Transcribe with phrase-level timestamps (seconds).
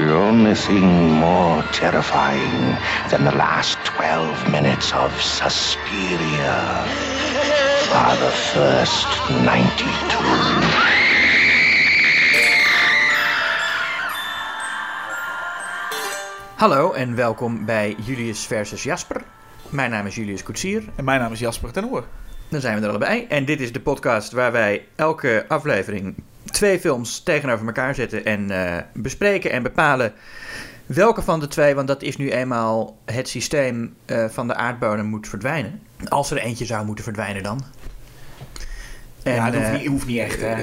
[0.00, 2.76] You're missing more terrifying
[3.10, 6.84] than the last 12 minutes of Suspiria.
[7.92, 9.06] Are the first
[9.44, 9.84] 92.
[16.56, 19.22] Hallo en welkom bij Julius versus Jasper.
[19.68, 20.82] Mijn naam is Julius Koetsier.
[20.96, 22.04] En mijn naam is Jasper ten Oor.
[22.48, 23.26] Dan zijn we er allebei.
[23.28, 26.14] En dit is de podcast waar wij elke aflevering
[26.50, 30.12] twee films tegenover elkaar zetten en eh, bespreken en bepalen
[30.86, 35.04] welke van de twee, want dat is nu eenmaal het systeem eh, van de aardbodem
[35.06, 35.80] moet verdwijnen.
[36.08, 37.64] Als er eentje zou moeten verdwijnen dan.
[39.22, 40.54] En, ja, dat hoeft eh, niet, hoeft niet echt, hè?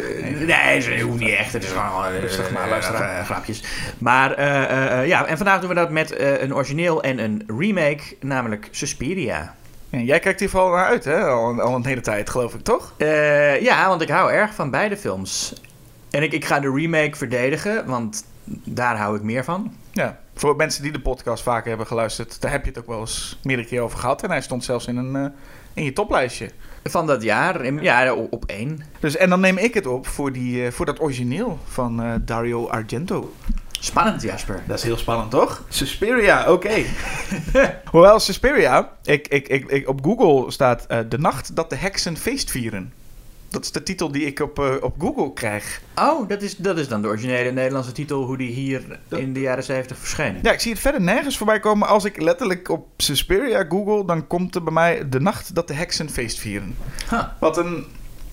[0.46, 1.54] Nee, ze hoeft niet echt.
[1.54, 3.20] Het is gewoon Rustig maar, luisteraar.
[3.20, 3.64] eh, grapjes.
[3.98, 7.20] Maar eh, eh, eh, ja, en vandaag doen we dat met eh, een origineel en
[7.20, 9.56] een remake, namelijk Suspiria.
[9.90, 11.20] En jij kijkt hier vooral naar uit, hè?
[11.24, 12.94] Al, een- al een hele tijd, geloof ik, toch?
[12.98, 15.54] Eh, ja, want ik hou erg van beide films.
[16.18, 18.26] En ik, ik ga de remake verdedigen, want
[18.66, 19.74] daar hou ik meer van.
[19.92, 20.20] Ja.
[20.36, 23.40] Voor mensen die de podcast vaker hebben geluisterd, daar heb je het ook wel eens
[23.44, 24.24] meerdere keer over gehad.
[24.24, 25.32] En hij stond zelfs in, een, eh,
[25.74, 26.50] in je toplijstje.
[26.84, 28.80] Van dat jaar, in- ja, op, één.
[29.00, 32.14] Dus, en dan neem ik het op voor, die, eh, voor dat origineel van eh,
[32.22, 33.34] Dario Argento.
[33.80, 34.62] Spannend, Jasper.
[34.68, 35.64] Dat is heel spannend, toch?
[35.70, 36.84] Suspiria, oké.
[37.92, 42.18] Hoewel Suspiria, ik, ik, ik, ik, op Google staat eh, De nacht dat de heksen
[42.18, 42.94] feest vieren.
[43.58, 45.82] Dat is de titel die ik op, eh, op Google krijg.
[45.96, 49.40] Oh, dat is, dat is dan de originele Nederlandse titel, hoe die hier in de
[49.40, 50.40] jaren 70 verscheen.
[50.42, 51.88] Ja, ik zie het verder nergens voorbij komen.
[51.88, 55.74] Als ik letterlijk op Suspiria google, dan komt er bij mij De nacht dat de
[55.74, 56.76] heksen feest vieren.
[57.10, 57.24] Huh.
[57.40, 57.86] Wat een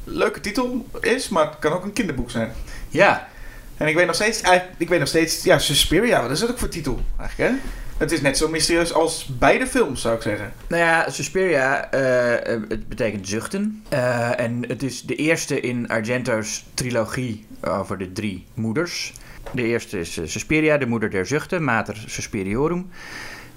[0.05, 2.52] leuke titel is, maar het kan ook een kinderboek zijn.
[2.89, 3.28] Ja,
[3.77, 4.42] En ik weet nog steeds,
[4.77, 7.56] ik weet nog steeds, ja, Suspiria, wat is dat ook voor titel eigenlijk, hè?
[7.96, 10.52] Het is net zo mysterieus als beide films, zou ik zeggen.
[10.66, 13.82] Nou ja, Suspiria, eh, eh, het betekent zuchten.
[13.88, 19.12] Eh, en het is de eerste in Argento's trilogie over de drie moeders.
[19.52, 22.90] De eerste is Suspiria, de moeder der zuchten, Mater Suspiriorum.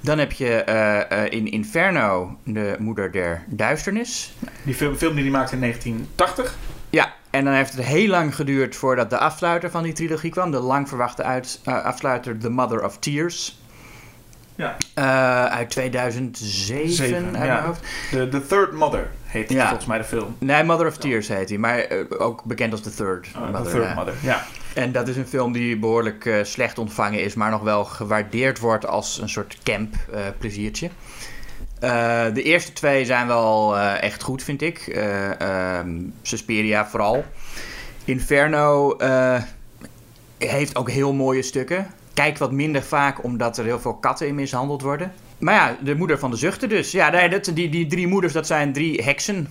[0.02, 4.34] Dan heb je in Inferno de moeder der duisternis.
[4.64, 6.58] Die film, film die hij maakte in 1980.
[6.90, 10.52] Ja, en dan heeft het heel lang geduurd voordat de afsluiter van die trilogie kwam.
[10.52, 13.58] De lang verwachte uit, afsluiter The Mother of Tears.
[14.58, 14.78] Ja.
[14.94, 17.54] Eh, uit 2007 Zeven, uit ja.
[17.54, 17.82] mijn hoofd.
[18.12, 19.66] The, The Third Mother heet Ja.
[19.68, 20.36] volgens mij de film.
[20.40, 23.64] Nee, Mother of Tears heet hij, maar eh, ook bekend als The Third Uh, Mother.
[23.64, 23.96] the Third.
[23.96, 24.44] Mother, ja.
[24.74, 28.60] En dat is een film die behoorlijk eh, slecht ontvangen is, maar nog wel gewaardeerd
[28.60, 29.96] wordt als een soort camp
[30.38, 30.90] pleziertje.
[32.34, 34.78] De eerste twee zijn wel echt goed, vind ik.
[34.88, 35.42] Eh,
[35.80, 37.26] ehm, Suspiria vooral.
[38.06, 38.98] Inferno
[40.38, 41.88] heeft ook heel mooie stukken.
[42.18, 45.12] Kijkt wat minder vaak omdat er heel veel katten in mishandeld worden.
[45.38, 46.92] Maar ja, de moeder van de zuchten dus.
[46.92, 49.48] Ja, dat, die, die drie moeders, dat zijn drie heksen.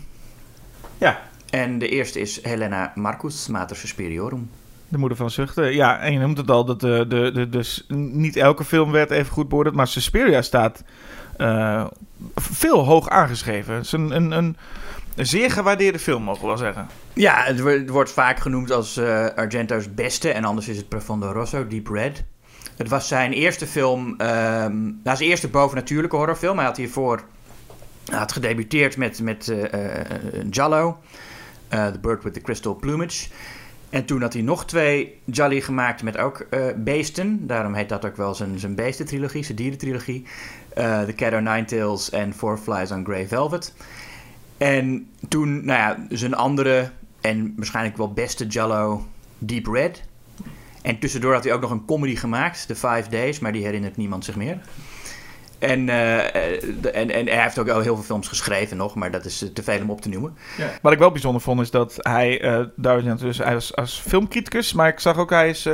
[0.98, 4.50] Ja, En de eerste is Helena Marcus, Mater Suspiriorum.
[4.88, 5.74] de moeder van Zuchten.
[5.74, 9.10] Ja, en je noemt het al, dat de, de, de, dus niet elke film werd
[9.10, 10.82] even goed beoordeeld, maar Suspiria staat
[11.36, 11.86] eh,
[12.34, 13.74] veel hoog aangeschreven.
[13.74, 14.56] Het is een, een,
[15.16, 16.86] zeer gewaardeerde film, mogen we wel zeggen.
[17.12, 20.30] Ja, het wo- het wordt vaak genoemd als eh, Argento's beste.
[20.32, 22.24] En anders is het Profondo Rosso, Deep Red.
[22.76, 26.56] Het was zijn eerste film, nou, zijn eerste bovennatuurlijke horrorfilm.
[26.56, 27.24] Hij had hiervoor
[28.06, 29.80] hij had gedebuteerd met, met eh,
[30.50, 30.98] Giallo,
[31.68, 33.28] eh, The Bird with the Crystal Plumage.
[33.90, 37.46] En toen had hij nog twee Jolly gemaakt met ook beesten.
[37.46, 40.26] Daarom heet dat ook wel zijn, zijn beestentrilogie, zijn dierentrilogie.
[40.74, 43.74] Eh The Cat o' Nine Tails en Four Flies on Grey Velvet.
[44.56, 49.06] En toen, nou ja, zijn andere en waarschijnlijk wel beste Jello
[49.38, 50.02] Deep Red.
[50.86, 53.96] En tussendoor had hij ook nog een comedy gemaakt, The Five Days, maar die herinnert
[53.96, 54.58] niemand zich meer.
[55.58, 59.10] En, eh, de- en, en hij heeft ook al heel veel films geschreven nog, maar
[59.10, 60.36] dat is eh, te veel om op te noemen.
[60.82, 64.72] Wat ik wel bijzonder vond, is dat hij, eh daar, dus hij was als filmcriticus,
[64.72, 65.66] maar ik zag ook, hij is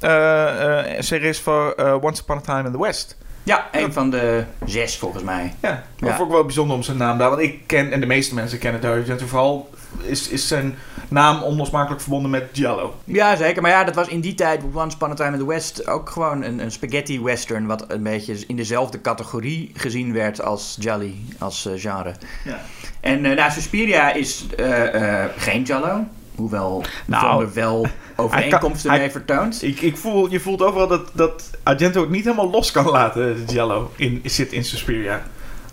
[0.00, 3.16] eh, series voor Once Upon a Time in the West.
[3.42, 5.54] Ja, een van de zes volgens mij.
[5.62, 6.14] Ja, dat Ja.
[6.16, 7.28] vond ik wel bijzonder om zijn naam daar.
[7.30, 9.70] Want ik ken, en de meeste mensen kennen Dario Argento vooral,
[10.02, 10.78] is, is zijn
[11.08, 12.94] naam onlosmakelijk verbonden met Giallo.
[13.04, 13.62] Ja, zeker.
[13.62, 16.10] Maar ja, dat was in die tijd, Once Upon a Time in the West, ook
[16.10, 21.14] gewoon een, een spaghetti western, wat een beetje in dezelfde categorie gezien werd als Jolly,
[21.38, 22.14] als eh, genre.
[22.44, 22.60] Ja.
[23.00, 26.04] En eh nou, Suspiria is eh, eh, geen Giallo,
[26.34, 27.86] hoewel Nou, er wel
[28.16, 29.62] overeenkomsten hij- mee vertoont.
[29.62, 33.36] Ik, ik voel, je voelt overal dat, dat Argento het niet helemaal los kan laten,
[33.46, 35.22] Giallo, in, zit in Suspiria.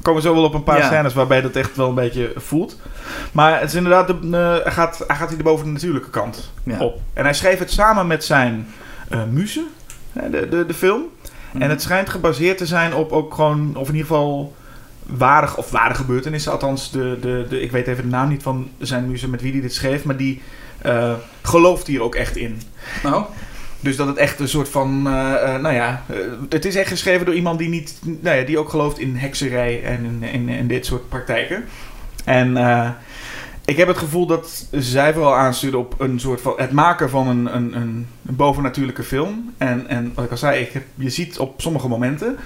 [0.06, 0.86] Komen zo wel op een paar Ja.
[0.88, 2.80] scènes waarbij dat echt wel een beetje voelt.
[3.31, 6.52] Maar het is inderdaad, de, eh, hij gaat, hij gaat hier boven de natuurlijke kant
[6.63, 6.80] Ja.
[6.80, 7.00] op.
[7.13, 8.68] En hij schreef het samen met zijn
[9.10, 9.63] eh muze,
[10.13, 11.02] de, de, de film.
[11.52, 11.62] Mhm.
[11.62, 14.56] En het schijnt gebaseerd te zijn op ook gewoon, of in ieder geval
[15.06, 16.52] ware, of ware gebeurtenissen.
[16.52, 19.52] Althans, de, de, de, ik weet even de naam niet van zijn muze met wie
[19.52, 20.42] hij dit schreef, maar die
[20.81, 22.62] eh, gelooft hier ook echt in.
[23.06, 23.25] Oh,
[23.86, 26.18] Dus dat het echt een soort van, eh, eh, nou ja, eh,
[26.50, 29.84] het is echt geschreven door iemand die niet, nou ja, die ook gelooft in hekserij
[29.84, 31.66] en in, in, dit soort praktijken.
[32.24, 32.58] En
[33.66, 37.28] ik heb het gevoel dat zij vooral aanstuurde op een soort van het maken van
[37.28, 39.54] een, een, een bovennatuurlijke film.
[39.58, 42.38] En, en wat ik al zei, ik heb, je ziet op sommige momenten,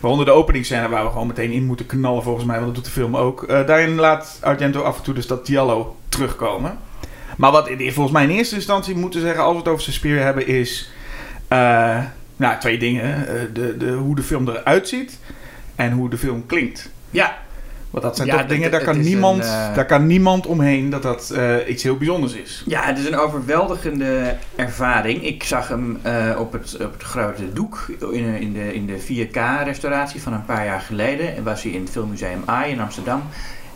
[0.00, 2.94] waaronder de openingsscène waar we gewoon meteen in moeten knallen volgens mij, want dat doet
[2.94, 3.48] de film ook.
[3.48, 6.78] daarin laat Argento af en toe dus dat Giallo terugkomen.
[7.38, 10.46] Maar wat volgens mij in eerste instantie moeten zeggen als we het over Suspiria hebben
[10.46, 10.90] is...
[11.48, 11.98] eh,
[12.36, 13.28] nou, twee dingen.
[13.28, 15.18] Eh, de, de, hoe de film eruit ziet
[15.74, 16.90] en hoe de film klinkt.
[17.10, 17.36] Ja,
[17.90, 20.46] Want dat zijn Ja, toch dat- dingen, daar kan, niemand, een, eh, daar kan niemand
[20.46, 21.34] omheen dat dat
[21.68, 22.62] iets heel bijzonders is.
[22.66, 25.24] Ja, het is een overweldigende ervaring.
[25.24, 25.98] Ik zag hem
[26.38, 30.64] op, het, op het grote doek in, in de, in de 4K-restauratie van een paar
[30.64, 31.36] jaar geleden.
[31.36, 33.22] En was hij in het Filmmuseum AI in Amsterdam.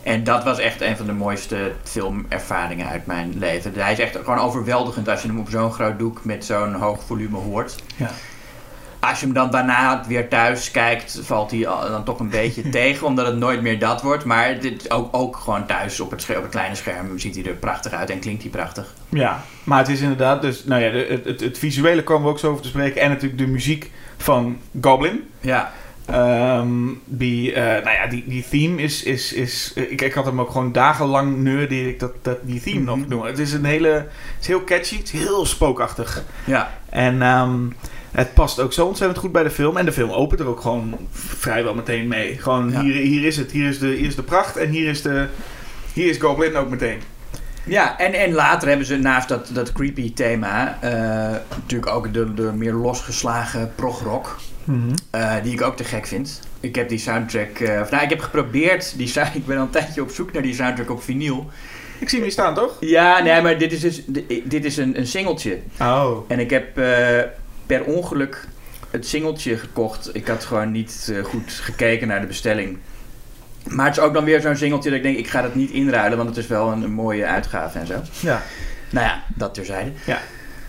[0.03, 3.73] En dat was echt een van de mooiste filmervaringen uit mijn leven.
[3.75, 7.03] Hij is echt gewoon overweldigend als je hem op zo'n groot doek met zo'n hoog
[7.03, 7.75] volume hoort.
[7.95, 8.09] Ja.
[8.99, 11.59] Als je hem dan daarna weer thuis kijkt, valt hij
[11.89, 14.25] dan toch een beetje tegen, omdat het nooit meer dat wordt.
[14.25, 17.53] Maar dit, ook, ook gewoon thuis op het, op het kleine scherm ziet hij er
[17.53, 18.93] prachtig uit en klinkt hij prachtig.
[19.09, 22.39] Ja, maar het is inderdaad dus, nou ja, het, het, het visuele komen we ook
[22.39, 23.01] zo over te spreken.
[23.01, 25.29] En natuurlijk de muziek van Goblin.
[25.39, 25.71] Ja,
[26.05, 26.67] Ehm,
[27.05, 30.51] die, eh, nou ja, die, die theme is, is, is ik, ik had hem ook
[30.51, 32.85] gewoon dagenlang neurde ik dat, dat die theme Mhm.
[32.99, 33.27] nog noemen.
[33.27, 34.07] Het is een hele, het
[34.41, 36.23] is heel catchy, het is heel spookachtig.
[36.45, 36.77] ja.
[36.89, 37.59] En ehm,
[38.11, 39.77] het past ook zo ontzettend goed bij de film.
[39.77, 42.37] En de film opent er ook gewoon vrijwel meteen mee.
[42.41, 42.81] Gewoon Ja.
[42.81, 45.27] hier, hier is het, hier is, de, hier is de pracht en hier is, de,
[45.93, 46.99] hier is Goblin ook meteen.
[47.65, 50.91] Ja, en, en later hebben ze naast dat, dat creepy thema eh,
[51.55, 54.35] natuurlijk ook de, de meer losgeslagen progrock.
[55.11, 56.39] Eh, die ik ook te gek vind.
[56.59, 57.59] Ik heb die soundtrack...
[57.59, 58.97] eh, of, nou, ik heb geprobeerd...
[58.97, 61.49] Die, ik ben al een tijdje op zoek naar die soundtrack op vinyl.
[61.99, 62.77] Ik zie hem hier staan, toch?
[62.79, 64.03] Ja, nee, maar dit is, dus,
[64.43, 65.59] dit is een, een singeltje.
[65.79, 66.17] Oh.
[66.27, 67.19] En ik heb eh,
[67.65, 68.47] per ongeluk
[68.91, 70.09] het singeltje gekocht.
[70.13, 72.77] Ik had gewoon niet goed gekeken naar de bestelling.
[73.69, 75.71] Maar het is ook dan weer zo'n singeltje dat ik denk, ik ga dat niet
[75.71, 78.01] inruilen, want het is wel een, een mooie uitgave en zo.
[78.19, 78.43] Ja.
[78.89, 79.91] Nou ja, dat terzijde.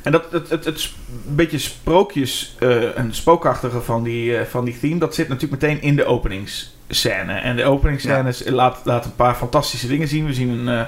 [0.05, 0.93] En dat, het, het, het
[1.27, 5.83] beetje sprookjes, eh een spookachtige van die, eh, van die theme, dat zit natuurlijk meteen
[5.83, 7.33] in de openingsscène.
[7.33, 10.27] En de openingsscène laat, laat een paar fantastische dingen zien.
[10.27, 10.87] We zien een, eh,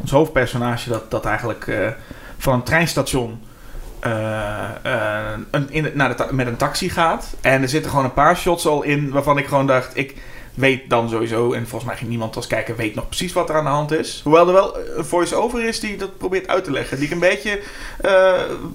[0.00, 1.94] ons hoofdpersonage dat, dat eigenlijk
[2.38, 3.40] van een treinstation
[5.50, 7.36] een, in, naar de met een taxi gaat.
[7.40, 10.16] En er zitten gewoon een paar shots al in waarvan ik gewoon dacht, ik
[10.54, 13.54] weet dan sowieso, en volgens mij ging niemand als kijker weet nog precies wat er
[13.54, 14.20] aan de hand is.
[14.24, 16.96] Hoewel er wel een voice-over is die dat probeert uit te leggen.
[16.96, 17.60] Die ik een beetje,
[18.00, 18.10] eh,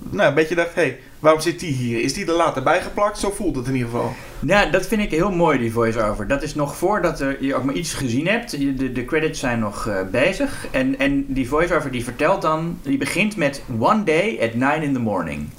[0.10, 2.02] nou, een beetje dacht, hé, hey, waarom zit die hier?
[2.02, 3.20] Is die er later bijgeplakt?
[3.20, 4.14] Zo voelt het in ieder geval.
[4.40, 6.28] Ja, dat vind ik heel mooi, die voice-over.
[6.28, 8.52] Dat is nog voordat er, je ook maar iets gezien hebt.
[8.52, 10.68] De, de credits zijn nog eh, bezig.
[10.72, 12.80] En, en die voice-over die vertelt dan...
[12.84, 15.50] Die begint met One day at 9 in the morning.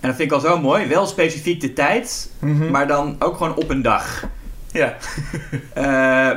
[0.00, 0.86] En dat vind ik al zo mooi.
[0.86, 2.30] Wel specifiek de tijd,
[2.70, 4.26] maar dan ook gewoon op een dag.
[4.72, 4.96] Ja.
[5.74, 5.84] Eh,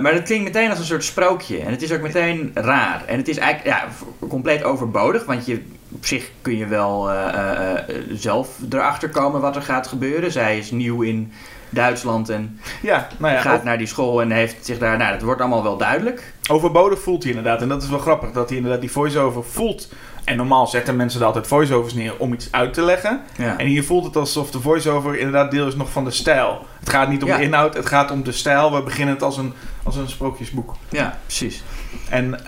[0.02, 1.60] maar dat klinkt meteen als een soort sprookje.
[1.60, 3.04] En het is ook meteen raar.
[3.06, 3.88] En het is eigenlijk ja,
[4.28, 5.26] compleet overbodig.
[5.26, 5.62] Want je,
[5.92, 10.32] op zich kun je wel eh, eh, zelf erachter komen wat er gaat gebeuren.
[10.32, 11.32] Zij is nieuw in
[11.70, 14.98] Duitsland en Ja, nou ja, gaat over- naar die school en heeft zich daar...
[14.98, 16.34] Nou, dat wordt allemaal wel duidelijk.
[16.50, 17.62] overbodig voelt hij inderdaad.
[17.62, 19.90] En dat is wel grappig, dat hij inderdaad die voice-over voelt.
[20.24, 23.22] En normaal zetten mensen er altijd voice-overs neer om iets uit te leggen.
[23.38, 23.58] Ja.
[23.58, 26.66] En hier voelt het alsof de voice-over inderdaad deel is nog van de stijl.
[26.80, 27.38] Het gaat niet om Ja.
[27.38, 28.74] de inhoud, het gaat om de stijl.
[28.74, 30.76] We beginnen het als een, als een sprookjesboek.
[30.90, 31.64] ja, precies.
[32.10, 32.40] En,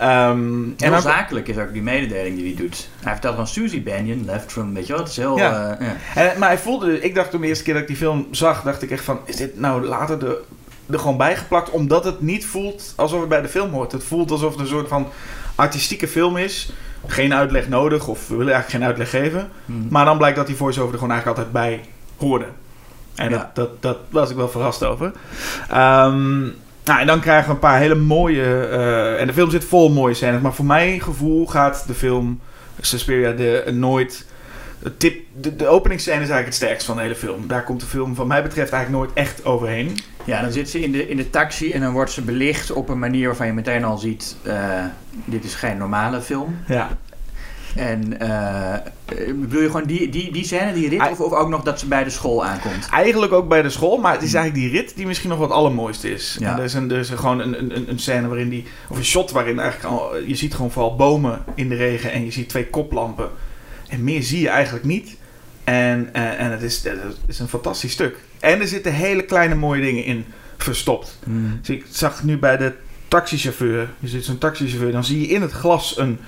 [0.76, 2.88] Heel en zakelijk is ook die mededeling die hij doet.
[3.02, 4.74] Hij vertelt van Susie Banyan, left from...
[4.74, 5.36] Weet je wel, het is heel...
[5.38, 5.76] Ja.
[5.78, 5.88] eh,
[6.32, 8.62] en, maar hij voelde, ik dacht toen de eerste keer dat ik die film zag,
[8.62, 10.42] dacht ik echt van, is dit nou later de,
[10.90, 11.70] er gewoon bijgeplakt?
[11.70, 13.92] Omdat het niet voelt alsof het bij de film hoort.
[13.92, 15.08] Het voelt alsof het een soort van
[15.54, 16.72] artistieke film is.
[17.06, 19.48] Geen uitleg nodig, of we willen eigenlijk geen uitleg geven.
[19.64, 19.78] Mhm.
[19.90, 21.80] Maar dan blijkt dat die voice-over er gewoon eigenlijk altijd bij
[22.16, 22.46] hoorde.
[23.14, 23.36] En Ja.
[23.36, 25.12] dat, dat, dat was ik wel verrast over.
[25.70, 26.40] Ehm,
[26.84, 28.66] nou, en dan krijgen we een paar hele mooie...
[28.66, 30.40] eh, en de film zit vol mooie scènes.
[30.40, 32.40] Maar voor mijn gevoel gaat de film
[32.80, 34.26] Suspiria de, nooit...
[34.84, 37.46] het Tip, de, de openingsscène is eigenlijk het sterkst van de hele film.
[37.46, 39.98] Daar komt de film van mij betreft eigenlijk nooit echt overheen.
[40.24, 42.88] Ja, dan zit ze in de, in de taxi en dan wordt ze belicht op
[42.88, 44.36] een manier waarvan je meteen al ziet...
[44.42, 44.84] eh,
[45.24, 46.56] dit is geen normale film.
[46.66, 46.98] Ja.
[47.76, 48.08] En
[49.34, 51.10] bedoel je gewoon die, die, die scène, die rit?
[51.10, 52.88] Of, of ook nog dat ze bij de school aankomt?
[52.90, 55.50] Eigenlijk ook bij de school, maar het is eigenlijk die rit die misschien nog wat
[55.50, 56.36] allermooiste is.
[56.40, 56.52] Ja.
[56.52, 59.04] En er is, een, er is gewoon een, een, een scène waarin die, of een
[59.04, 62.48] shot waarin eigenlijk al, je ziet gewoon vooral bomen in de regen en je ziet
[62.48, 63.28] twee koplampen.
[63.94, 65.16] En meer zie je eigenlijk niet.
[65.64, 68.16] En, eh, en het, is, het is een fantastisch stuk.
[68.40, 70.24] En er zitten hele kleine mooie dingen in
[70.56, 71.18] verstopt.
[71.60, 72.72] Dus ik zag nu bij de
[73.08, 76.18] taxichauffeur, je zit zo'n taxichauffeur, dan zie je in het glas een,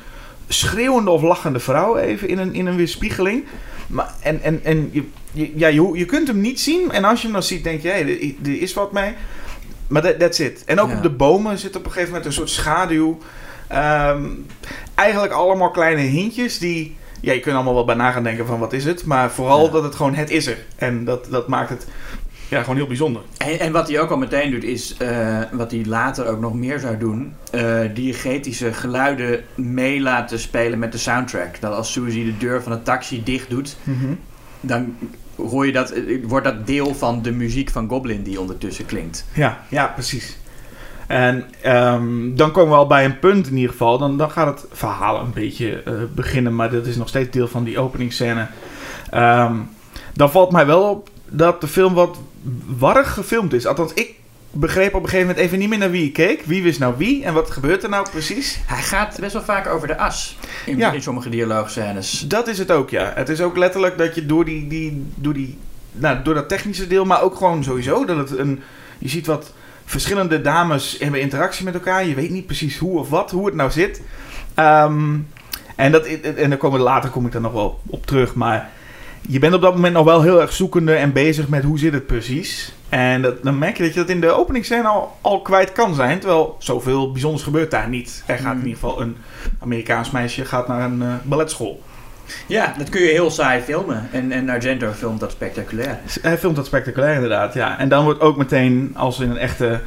[0.49, 3.45] schreeuwende of lachende vrouw even in een, in een weerspiegeling.
[3.87, 6.91] Maar, en en, en je, je, ja, je, je kunt hem niet zien.
[6.93, 9.15] En als je hem dan ziet, denk je, hé, hey, er, er is wat mee.
[9.87, 10.65] Maar that, that's it.
[10.65, 10.97] En ook Ja.
[10.97, 13.19] op de bomen zit op een gegeven moment een soort schaduw.
[13.69, 14.25] Ehm,
[14.95, 16.97] eigenlijk allemaal kleine hintjes die...
[17.27, 19.05] Ja, je kunt allemaal wel bij na gaan denken van wat is het.
[19.05, 19.71] Maar vooral Ja.
[19.73, 20.59] dat het gewoon het is er.
[20.77, 21.87] En dat, dat maakt het
[22.49, 23.23] ja, gewoon heel bijzonder.
[23.39, 26.55] En, en wat hij ook al meteen doet, is eh, wat hij later ook nog
[26.55, 31.61] meer zou doen: eh, diegetische geluiden mee laten spelen met de soundtrack.
[31.61, 33.77] Dat als Suzy de deur van de taxi dicht doet,
[34.61, 34.97] dan
[35.37, 39.27] hoor je dat, eh, wordt dat deel van de muziek van Goblin die ondertussen klinkt.
[39.33, 40.37] Ja, ja, precies.
[41.07, 43.99] En ehm, dan komen we al bij een punt in ieder geval.
[43.99, 47.49] Dan, dan gaat het verhaal een beetje eh, beginnen, maar dat is nog steeds deel
[47.49, 48.47] van die openingsscène.
[49.11, 49.55] Ehm,
[50.15, 52.19] dan valt mij wel op dat de film wat
[52.79, 53.67] warrig gefilmd is.
[53.67, 54.15] Althans, ik
[54.51, 56.43] begreep op een gegeven moment even niet meer naar wie ik keek.
[56.45, 58.59] Wie wist nou wie en wat gebeurt er nou precies?
[58.67, 60.37] Hij gaat best wel vaak over de as
[60.67, 60.93] in, Ja.
[60.93, 62.21] in sommige dialoogscènes.
[62.29, 63.13] Dat is het ook, ja.
[63.15, 65.59] Het is ook letterlijk dat je door, die, die, door, die,
[65.93, 68.63] nou, door dat technische deel, maar ook gewoon sowieso dat het een.
[68.99, 69.53] Je ziet wat
[69.87, 72.07] verschillende dames hebben interactie met elkaar.
[72.07, 74.03] Je weet niet precies hoe of wat, hoe het nou zit.
[74.55, 75.15] Ehm,
[75.77, 78.35] en, dat, en dan komen, later kom ik daar nog wel op terug.
[78.35, 78.71] Maar
[79.29, 81.93] je bent op dat moment nog wel heel erg zoekende en bezig met hoe zit
[81.93, 82.73] het precies.
[82.89, 85.95] En dat, dan merk je dat je dat in de openingsscène al, al kwijt kan
[85.95, 86.19] zijn.
[86.19, 88.23] Terwijl zoveel bijzonders gebeurt daar niet.
[88.27, 88.67] Er gaat in Mm.
[88.67, 89.17] ieder geval een
[89.59, 91.83] Amerikaans meisje gaat naar een eh, balletschool.
[92.47, 94.09] Ja, dat kun je heel saai filmen.
[94.13, 95.99] En, en Argento filmt dat spectaculair.
[96.23, 97.79] Hij filmt dat spectaculair inderdaad, ja.
[97.79, 99.81] En dan wordt ook meteen, als in een echte...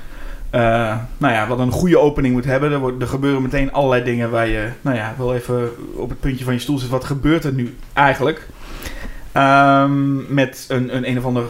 [0.49, 2.71] eh, nou ja, wat een goede opening moet hebben.
[2.71, 4.69] Er, er gebeuren meteen allerlei dingen waar je...
[4.81, 6.89] Nou ja, wel even op het puntje van je stoel zit.
[6.89, 8.47] Wat gebeurt er nu eigenlijk?
[9.31, 11.43] Ehm, met een, een een of ander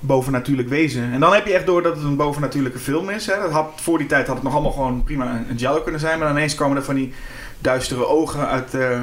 [0.00, 1.12] bovennatuurlijk wezen.
[1.12, 3.26] En dan heb je echt door dat het een bovennatuurlijke film is.
[3.26, 3.40] Hè.
[3.40, 6.18] Dat had, voor die tijd had het nog allemaal gewoon prima een, een kunnen zijn.
[6.18, 7.12] Maar ineens komen er van die
[7.58, 9.00] duistere ogen uit, eh,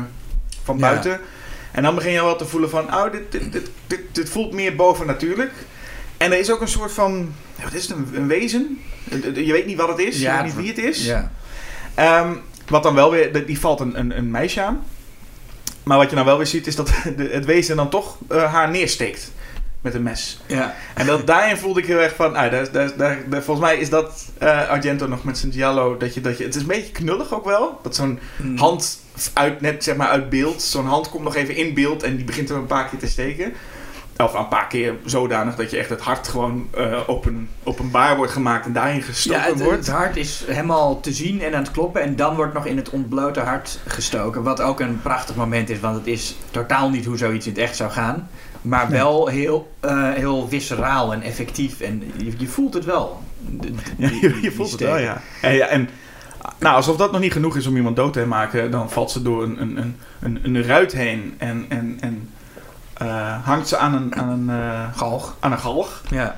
[0.64, 0.82] van Ja.
[0.82, 1.20] buiten.
[1.72, 2.94] En dan begin je wel te voelen van...
[2.94, 5.52] Oh, dit, dit, dit, dit, dit voelt meer bovennatuurlijk.
[6.18, 7.34] En er is ook een soort van...
[7.64, 7.98] Wat is het?
[7.98, 8.80] Een, een wezen?
[9.34, 10.22] Je weet niet wat het is.
[10.22, 11.06] je weet niet wie het is.
[11.06, 11.32] Ja.
[11.96, 12.34] Ehm,
[12.68, 14.84] wat dan wel weer, die valt een, een, een meisje aan.
[15.84, 18.54] Maar wat je nou wel weer ziet, is dat de, het wezen dan toch eh,
[18.54, 19.32] haar neersteekt.
[19.84, 20.40] Met een mes.
[20.46, 20.74] ja.
[20.94, 23.78] En dat, daarin voelde ik heel erg van, ah, daar, daar, daar, daar- volgens mij
[23.78, 25.98] is dat eh, Argento nog met zijn giallo.
[25.98, 27.80] Dat je, dat je, het is een beetje knullig ook wel.
[27.84, 28.58] Dat zo'n Mm.
[28.58, 29.00] hand
[29.34, 30.62] uit, net zeg maar uit beeld.
[30.62, 33.08] Zo'n hand komt nog even in beeld en die begint er een paar keer te
[33.08, 33.54] steken.
[34.18, 38.32] Of een paar keer zodanig dat je echt het hart gewoon eh, open, openbaar wordt
[38.32, 39.78] gemaakt en daarin gestoken Ja, het, wordt.
[39.78, 42.02] het hart is helemaal te zien en aan het kloppen.
[42.02, 44.44] En dan wordt nog in het ontblote hart gestoken.
[44.44, 47.62] Wat ook een prachtig moment is, want het is totaal niet hoe zoiets in het
[47.62, 48.30] echt zou gaan.
[48.64, 51.80] Maar wel heel, eh, heel visceraal en effectief.
[51.82, 53.22] En je, je voelt het wel.
[53.40, 55.22] De- Ja, je, je voelt het wel, ja.
[55.42, 55.90] En, ja, en
[56.60, 59.22] nou, alsof dat nog niet genoeg is om iemand dood te maken, dan valt ze
[59.22, 62.30] door een, een, een, een, ruit heen en, en, en
[62.94, 65.36] eh, hangt ze aan een, aan een, eh, Galg.
[65.40, 66.02] aan een galg.
[66.10, 66.36] Ja.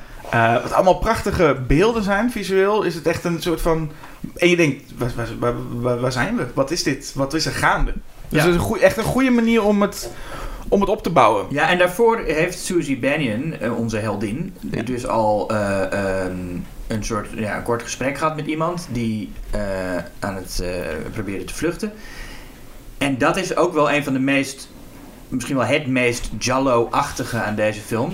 [0.62, 3.92] Wat allemaal prachtige beelden zijn, visueel, is het echt een soort van...
[4.36, 6.46] En je denkt, waar, waar, waar, waar- waar zijn we?
[6.54, 7.12] Wat is dit?
[7.16, 7.94] Wat is er gaande?
[7.94, 8.38] Dus Ja.
[8.40, 10.12] het is een goeie, echt een goede manier om het,
[10.68, 11.46] om het op te bouwen.
[11.50, 14.82] Ja, en daarvoor heeft Susie Bannion, eh, onze heldin, Ja.
[14.82, 16.36] dus al eh, ehm,
[16.88, 19.62] een soort ja, een kort gesprek gehad met iemand die eh,
[20.20, 20.70] aan het eh,
[21.14, 21.92] proberen te vluchten.
[22.98, 24.70] En dat is ook wel een van de meest,
[25.28, 28.14] misschien wel het meest Jallo-achtige aan deze film.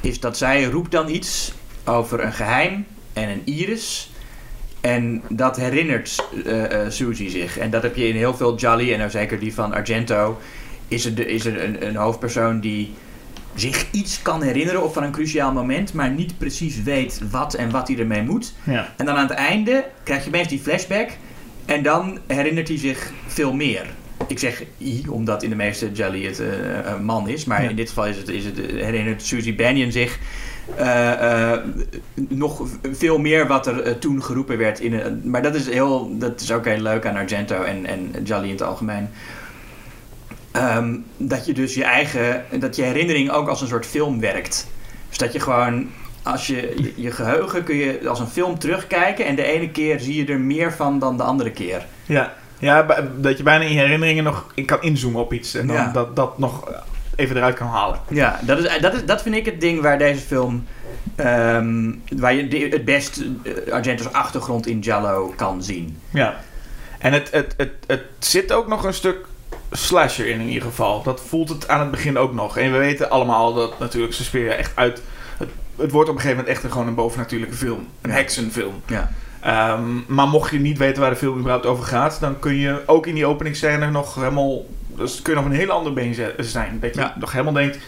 [0.00, 1.52] Is dat zij roept dan iets
[1.84, 4.10] over een geheim en een iris.
[4.80, 7.58] En dat herinnert eh, Susie zich.
[7.58, 10.38] En dat heb je in heel veel Jolly, en nou zeker die van Argento.
[10.88, 12.94] Is er, de, is er een, een hoofdpersoon die
[13.54, 17.70] zich iets kan herinneren of van een cruciaal moment, maar niet precies weet wat en
[17.70, 18.54] wat hij ermee moet.
[18.64, 18.92] Ja.
[18.96, 21.10] En dan aan het einde krijg je opeens die flashback
[21.64, 23.86] en dan herinnert hij zich veel meer.
[24.26, 26.46] Ik zeg I, omdat in de meeste Jelly het eh,
[26.84, 27.68] een man is, maar Ja.
[27.68, 30.18] in dit geval is het, is het, herinnert Susie Bannion zich
[30.76, 31.60] eh, eh,
[32.28, 34.80] nog veel meer wat er toen geroepen werd.
[34.80, 38.10] In een, maar dat is, heel, dat is ook heel leuk aan Argento en, en
[38.24, 39.08] Jolly in het algemeen.
[40.52, 44.66] Ehm, dat je dus je eigen, dat je herinnering ook als een soort film werkt.
[45.08, 45.90] Dus dat je gewoon,
[46.22, 50.00] als je, je, je geheugen kun je als een film terugkijken en de ene keer
[50.00, 51.86] zie je er meer van dan de andere keer.
[52.06, 52.86] Ja, ja
[53.16, 55.54] dat je bijna in je herinneringen nog in kan inzoomen op iets.
[55.54, 55.90] En dan Ja.
[55.92, 56.72] dat, dat nog
[57.16, 57.98] even eruit kan halen.
[58.08, 60.66] Ja, dat, is, dat, is, dat vind ik het ding waar deze film,
[61.16, 65.98] ehm, waar je de- het best eh, Argento's achtergrond in Giallo kan zien.
[66.10, 66.36] Ja.
[66.98, 69.26] En het, het, het, het zit ook nog een stuk
[69.70, 71.02] slasher in in ieder geval.
[71.02, 72.56] Dat voelt het aan het begin ook nog.
[72.56, 75.02] En we weten allemaal dat natuurlijk Suspiria echt uit...
[75.38, 77.88] Het, het wordt op een gegeven moment echt een, gewoon een bovennatuurlijke film.
[78.00, 78.82] Een heksenfilm.
[78.86, 79.12] Ja.
[79.40, 82.82] Ehm, maar mocht je niet weten waar de film überhaupt over gaat, dan kun je
[82.86, 84.64] ook in die openingsscène nog helemaal.
[84.86, 86.78] Dus kun je nog een hele andere been zijn.
[86.80, 87.14] Dat je Ja.
[87.18, 87.78] nog helemaal denkt.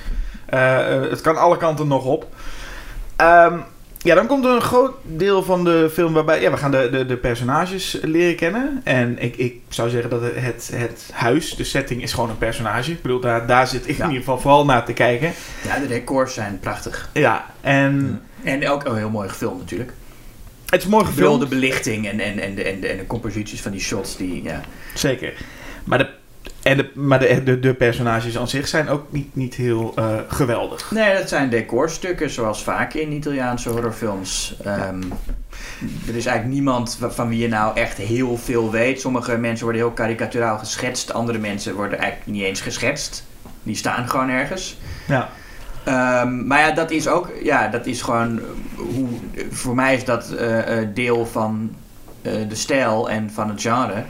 [0.47, 2.27] eh, eh, het kan alle kanten nog op.
[3.17, 3.59] Ehm,
[4.03, 6.89] ja, dan komt er een groot deel van de film waarbij ja, we gaan de,
[6.93, 8.81] de, de personages leren kennen.
[8.85, 12.91] En ik, ik zou zeggen dat het, het huis, de setting, is gewoon een personage.
[12.93, 14.03] Ik bedoel, daar, daar zit ik Ja.
[14.05, 15.33] in ieder geval vooral naar te kijken.
[15.67, 17.09] Ja, de decors zijn prachtig.
[17.13, 19.93] Ja, en En ook een heel mooi gefilmd natuurlijk.
[20.67, 21.51] het is mooi Ik bedoel, gefilmd.
[21.51, 24.43] de belichting en, en, en, de, en, de, en de composities van die shots, die,
[24.43, 24.61] ja.
[24.95, 25.33] Zeker.
[25.85, 26.09] Maar de,
[26.63, 30.15] en de, maar de, de, de personages aan zich zijn ook niet, niet heel eh,
[30.29, 30.91] geweldig.
[30.91, 34.57] Nee, dat zijn decorstukken, zoals vaak in Italiaanse horrorfilms.
[34.65, 35.03] Ehm,
[36.09, 39.01] Er is eigenlijk niemand van wie je nou echt heel veel weet.
[39.01, 41.13] Sommige mensen worden heel karikaturaal geschetst.
[41.13, 43.27] Andere mensen worden eigenlijk niet eens geschetst.
[43.63, 44.79] Die staan gewoon ergens.
[45.09, 45.29] Ja.
[45.85, 48.45] Ehm, maar ja, dat is ook, ja, dat is gewoon eh,
[48.77, 49.09] hoe,
[49.51, 51.75] voor mij is dat eh, deel van
[52.23, 54.05] de stijl en van het genre.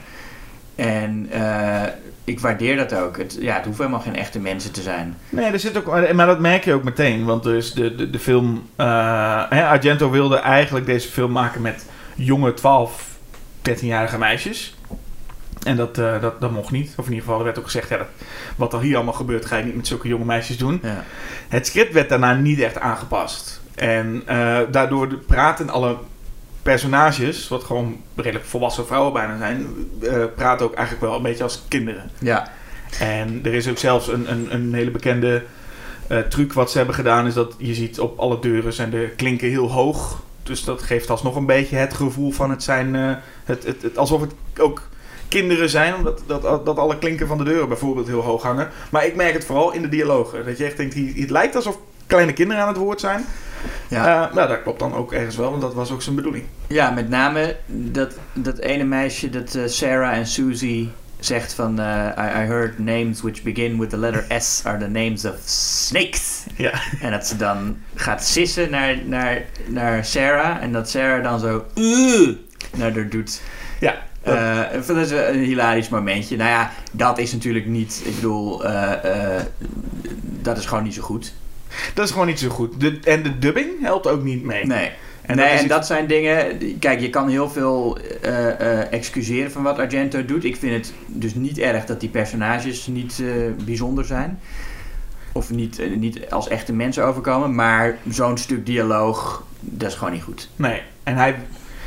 [0.75, 1.30] En
[2.30, 3.18] ik waardeer dat ook.
[3.18, 5.16] Het, ja, het hoeft helemaal geen echte mensen te zijn.
[5.28, 7.25] Nee, er zit ook, maar dat merk je ook meteen.
[7.25, 8.68] Want dus de, de, de film.
[8.76, 13.06] eh, hè, Argento wilde eigenlijk deze film maken met jonge 12,
[13.70, 14.75] 13-jarige meisjes.
[15.62, 16.94] En dat, eh, dat, dat mocht niet.
[16.96, 18.06] Of in ieder geval, er werd ook gezegd: ja, dat,
[18.56, 20.80] wat er hier allemaal gebeurt, ga je niet met zulke jonge meisjes doen.
[20.82, 21.04] Ja.
[21.49, 23.60] Het script werd daarna niet echt aangepast.
[23.75, 25.96] En eh, daardoor praten alle
[26.62, 29.67] personages, wat gewoon redelijk volwassen vrouwen bijna zijn,
[30.02, 32.11] eh, praten ook eigenlijk wel een beetje als kinderen.
[32.19, 32.50] ja.
[32.99, 35.43] En er is ook zelfs een, een, een hele bekende
[36.07, 39.12] eh, truc wat ze hebben gedaan, is dat je ziet op alle deuren zijn de
[39.17, 40.23] klinken heel hoog.
[40.43, 43.12] Dus dat geeft alsnog een beetje het gevoel van het zijn, eh,
[43.45, 44.83] het, het, het, alsof het ook
[45.29, 48.69] kinderen zijn, omdat dat, dat alle klinken van de deuren bijvoorbeeld heel hoog hangen.
[48.90, 50.45] Maar ik merk het vooral in de dialogen.
[50.45, 53.25] Dat je echt denkt, het lijkt alsof kleine kinderen aan het woord zijn.
[53.88, 54.29] Ja.
[54.29, 56.45] Eh, nou, dat klopt dan ook ergens wel, want dat was ook zijn bedoeling.
[56.67, 61.79] Ja, met name dat, dat ene meisje dat eh, Sarah en Susie zegt van...
[61.81, 65.35] eh, I, I heard names which begin with the letter S are the names of
[65.45, 66.45] snakes.
[66.57, 66.73] Ja.
[67.00, 70.62] En dat ze dan gaat sissen naar, naar, naar Sarah.
[70.62, 71.64] En dat Sarah dan zo...
[72.77, 73.40] Naar haar doet.
[73.81, 76.37] Ja, dat- Eh, dat is een hilarisch momentje.
[76.37, 78.03] Nou ja, dat is natuurlijk niet...
[78.05, 78.62] Ik bedoel,
[80.23, 81.33] dat is gewoon niet zo goed.
[81.94, 82.80] Dat is gewoon niet zo goed.
[82.80, 84.66] De, en de dubbing helpt ook niet mee.
[84.66, 84.90] Nee.
[85.22, 86.59] En dat nee, is en iets- dat zijn dingen.
[86.78, 88.48] Kijk, je kan heel veel eh,
[88.80, 90.44] eh, excuseren van wat Argento doet.
[90.44, 94.38] Ik vind het dus niet erg dat die personages niet eh, bijzonder zijn.
[95.33, 97.54] Of niet, niet als echte mensen overkomen.
[97.54, 100.48] Maar zo'n stuk dialoog, dat is gewoon niet goed.
[100.56, 101.35] Nee, en hij...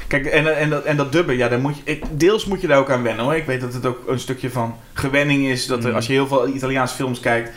[0.07, 2.77] Kijk, en, en, dat, en dat dubben, ja, daar moet je, deels moet je daar
[2.79, 3.35] ook aan wennen hoor.
[3.35, 5.65] Ik weet dat het ook een stukje van gewenning is.
[5.67, 5.95] Dat er, Mm.
[5.95, 7.51] als je heel veel Italiaanse films kijkt,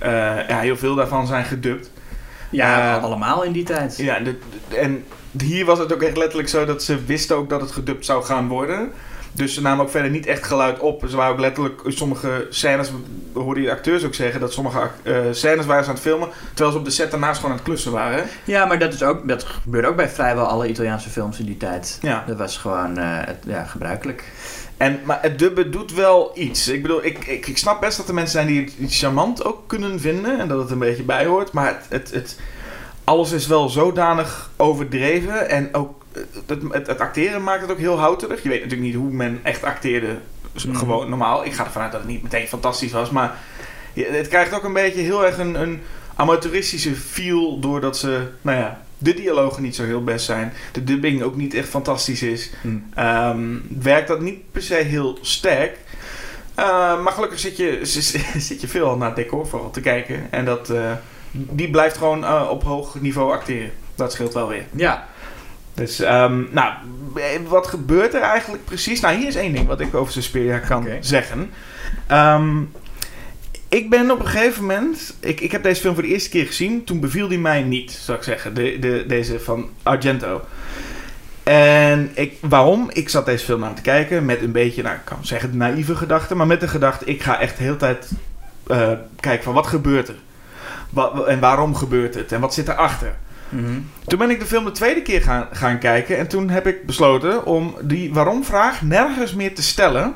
[0.00, 1.90] ja, heel veel daarvan zijn gedubt.
[2.50, 3.96] Ja, Eh, allemaal in die tijd.
[3.96, 5.04] Ja, de, de- en
[5.42, 8.24] hier was het ook echt letterlijk zo dat ze wisten ook dat het gedubt zou
[8.24, 8.92] gaan worden.
[9.32, 11.04] Dus ze namen ook verder niet echt geluid op.
[11.08, 12.90] Ze waren ook letterlijk sommige scènes,
[13.32, 16.28] we hoorden die acteurs ook zeggen, dat sommige eh, scènes waren ze aan het filmen,
[16.48, 18.24] terwijl ze op de set daarnaast gewoon aan het klussen waren.
[18.44, 21.56] Ja, maar dat, is ook, dat gebeurde ook bij vrijwel alle Italiaanse films in die
[21.56, 21.98] tijd.
[22.02, 22.24] Ja.
[22.26, 24.24] Dat was gewoon eh, ja, gebruikelijk.
[24.78, 26.68] En, maar het dubben doet wel iets.
[26.68, 29.68] Ik bedoel, ik, ik, ik snap best dat er mensen zijn die het charmant ook
[29.68, 30.38] kunnen vinden.
[30.38, 31.52] En dat het een beetje bij hoort.
[31.52, 32.38] Maar het, het, het,
[33.04, 35.48] alles is wel zodanig overdreven.
[35.48, 36.02] En ook
[36.46, 38.42] het, het, het acteren maakt het ook heel houterig.
[38.42, 40.18] Je weet natuurlijk niet hoe men echt acteerde.
[40.52, 40.76] Dus Mhm.
[40.76, 41.44] Gewoon normaal.
[41.44, 43.10] Ik ga ervan uit dat het niet meteen fantastisch was.
[43.10, 43.38] Maar
[43.94, 45.80] het krijgt ook een beetje heel erg een, een
[46.14, 47.60] amateuristische feel.
[47.60, 50.52] Doordat ze, nou ja, de dialogen niet zo heel best zijn.
[50.72, 52.50] De dubbing ook niet echt fantastisch is.
[52.94, 55.78] Ehm, werkt dat niet per se heel sterk.
[56.54, 57.80] Eh, maar gelukkig zit je,
[58.48, 60.26] zit je veel naar het decor vooral te kijken.
[60.30, 60.92] En dat, eh,
[61.30, 63.70] die blijft gewoon eh, op hoog niveau acteren.
[63.94, 64.64] Dat scheelt wel weer.
[64.70, 65.08] Ja,
[65.74, 66.72] Dus, ehm, nou,
[67.14, 69.00] eh, wat gebeurt er eigenlijk precies?
[69.00, 71.50] Nou, hier is één ding wat ik over Suspiria kan zeggen.
[73.68, 75.14] Ik ben op een gegeven moment...
[75.20, 76.84] Ik, ik heb deze film voor de eerste keer gezien.
[76.84, 78.54] Toen beviel die mij niet, zou ik zeggen.
[78.54, 80.44] De, de, deze van Argento.
[81.42, 82.90] En ik, waarom?
[82.92, 85.94] Ik zat deze film aan te kijken met een beetje, nou, ik kan zeggen, naïeve
[85.94, 86.36] gedachten.
[86.36, 88.10] Maar met de gedachte, ik ga echt de hele tijd
[88.66, 90.16] eh, kijken van wat gebeurt er?
[91.26, 92.32] En waarom gebeurt het?
[92.32, 93.14] En wat zit erachter?
[93.48, 93.80] Mhm.
[94.06, 96.18] Toen ben ik de film de tweede keer gaan, gaan kijken.
[96.18, 100.14] En toen heb ik besloten om die waarom-vraag nergens meer te stellen.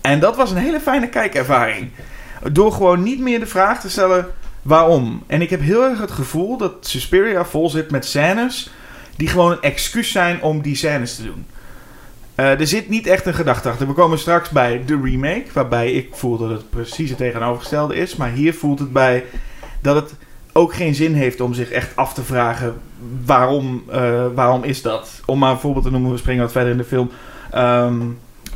[0.00, 1.90] En dat was een hele fijne kijkervaring.
[2.52, 4.26] Door gewoon niet meer de vraag te stellen
[4.62, 5.22] waarom.
[5.26, 8.70] En ik heb heel erg het gevoel dat Suspiria vol zit met scènes
[9.16, 11.46] die gewoon een excuus zijn om die scènes te doen.
[12.34, 13.86] Eh, er zit niet echt een gedachte achter.
[13.86, 18.16] We komen straks bij de remake, waarbij ik voel dat het precies het tegenovergestelde is.
[18.16, 19.24] Maar hier voelt het bij
[19.80, 20.14] dat het
[20.52, 22.74] ook geen zin heeft om zich echt af te vragen
[23.24, 25.20] waarom, eh, waarom is dat.
[25.26, 27.10] Om maar een voorbeeld te noemen, we springen wat verder in de film.
[27.50, 28.00] Ehm,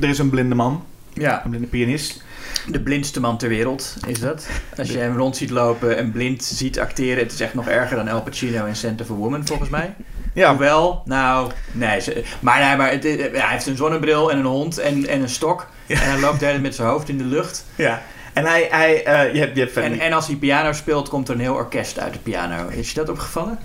[0.01, 2.25] er is een blinde man, Ja, een blinde pianist.
[2.69, 4.47] De blindste man ter wereld is dat.
[4.79, 7.97] Als je hem rond ziet lopen en blind ziet acteren, het is echt nog erger
[7.97, 9.95] dan El Pacino in Center for Woman, volgens mij.
[10.35, 12.01] Ja, Hoewel, nou, nee.
[12.01, 15.29] ze- maar nee, maar het, hij heeft een zonnebril en een hond en, en een
[15.29, 15.67] stok.
[15.87, 16.01] Ja.
[16.01, 17.65] En hij loopt de hele met zijn hoofd in de lucht.
[17.75, 18.03] ja.
[18.33, 21.29] En hij, hij eh, je hebt, je hebt En, en als hij piano speelt, komt
[21.29, 22.69] er een heel orkest uit de piano.
[22.69, 23.59] Is je dat opgevallen?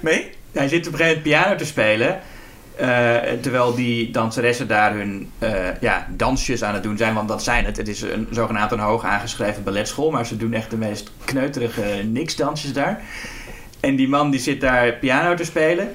[0.00, 0.30] Nee?
[0.52, 2.20] Hij zit op een gegeven moment piano te spelen.
[2.78, 7.14] Eh, terwijl die danseressen daar hun eh, ja, dansjes aan het doen zijn.
[7.14, 7.76] Want dat zijn het.
[7.76, 10.10] Het is een zogenaamd een hoog aangeschreven balletschool.
[10.10, 13.00] Maar ze doen echt de meest kneuterige niksdansjes daar.
[13.80, 15.88] En die man die zit daar piano te spelen.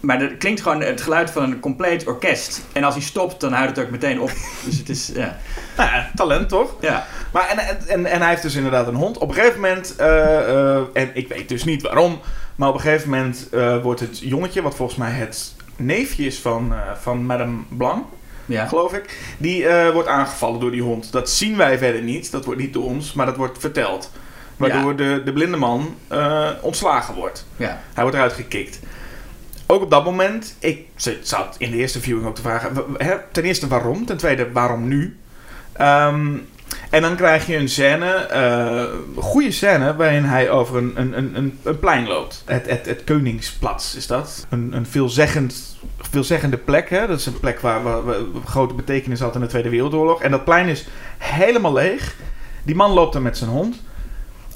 [0.00, 2.62] Maar er klinkt gewoon het geluid van een compleet orkest.
[2.72, 4.30] En als hij stopt, dan houdt het ook meteen op.
[4.64, 5.36] Dus het is, ja.
[5.76, 6.74] Nou ja, talent toch?
[6.80, 7.06] ja.
[7.32, 9.18] Maar en, en, en, hij heeft dus inderdaad een hond.
[9.18, 12.20] Op een gegeven moment, eh, en ik weet dus niet waarom,
[12.56, 13.48] maar op een gegeven moment
[13.82, 18.04] wordt het jongetje, wat volgens mij het neefje is van, eh, van Madame Blanc,
[18.46, 18.66] Ja.
[18.66, 21.12] geloof ik, die eh, wordt aangevallen door die hond.
[21.12, 24.10] Dat zien wij verder niet, dat wordt niet door ons, maar dat wordt verteld.
[24.56, 27.46] Waardoor de, de blinde man eh, ontslagen wordt.
[27.56, 27.80] ja.
[27.94, 28.80] Hij wordt eruit gekikt.
[29.66, 30.86] Ook op dat moment, ik
[31.22, 34.88] zat in de eerste viewing ook te vragen, hè, ten eerste waarom, ten tweede waarom
[34.88, 35.16] nu?
[35.72, 36.28] Ehm,
[36.90, 38.84] en dan krijg je een scène, eh,
[39.16, 42.42] goede scène, waarin hij over een, een, een, een, een plein loopt.
[42.46, 44.46] Het, het, het Koningsplatz is dat.
[44.48, 46.90] Een, een veelzeggend, veelzeggende plek.
[46.90, 47.06] Hè?
[47.06, 50.22] Dat is een plek waar, waar, waar grote betekenis had in de Tweede Wereldoorlog.
[50.22, 50.86] En dat plein is
[51.18, 52.14] helemaal leeg.
[52.62, 53.82] Die man loopt er met zijn hond.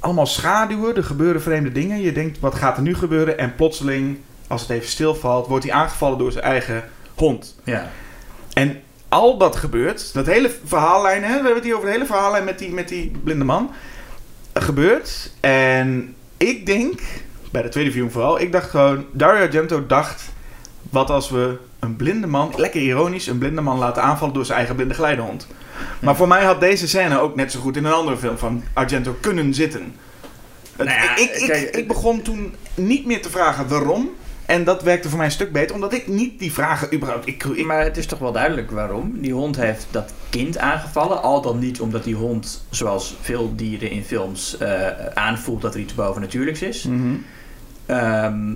[0.01, 2.01] Allemaal schaduwen, er gebeuren vreemde dingen.
[2.01, 3.39] Je denkt, wat gaat er nu gebeuren?
[3.39, 7.57] En plotseling, als het even stilvalt, wordt hij aangevallen door zijn eigen hond.
[7.65, 7.91] ja.
[8.53, 8.83] En
[9.15, 12.45] al dat gebeurt, dat hele verhaallijn, hè, we hebben het hier over de hele verhaallijn
[12.45, 13.71] met die, met die blinde man,
[14.53, 15.31] gebeurt.
[15.41, 17.01] En ik denk,
[17.51, 20.23] bij de tweede viewing vooral, ik dacht gewoon, Dario Argento dacht,
[20.91, 24.59] wat als we een blinde man, lekker ironisch, een blinde man laten aanvallen door zijn
[24.59, 25.47] eigen blinde geleidehond.
[26.01, 28.63] Maar voor mij had deze scène ook net zo goed in een andere film van
[28.73, 29.95] Argento kunnen zitten.
[30.77, 34.11] Het- Nou ja, ik, ik, kijk, ik begon toen niet meer te vragen waarom.
[34.47, 37.27] En dat werkte voor mij een stuk beter, omdat ik niet die vragen überhaupt...
[37.27, 39.21] Ik, ik, Maar het is toch wel duidelijk waarom.
[39.21, 41.23] Die hond heeft dat kind aangevallen.
[41.23, 45.81] Al dan niet omdat die hond, zoals veel dieren in films, eh, aanvoelt dat er
[45.81, 46.85] iets bovennatuurlijks is.
[46.85, 47.15] Mhm.
[47.87, 48.55] Ehm,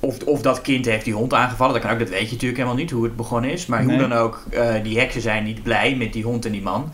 [0.00, 1.72] of, of dat kind heeft die hond aangevallen.
[1.74, 3.66] Dat kan ook, dat weet je natuurlijk helemaal niet hoe het begonnen is.
[3.66, 3.98] Maar Nee.
[3.98, 6.92] hoe dan ook, eh, die heksen zijn niet blij met die hond en die man.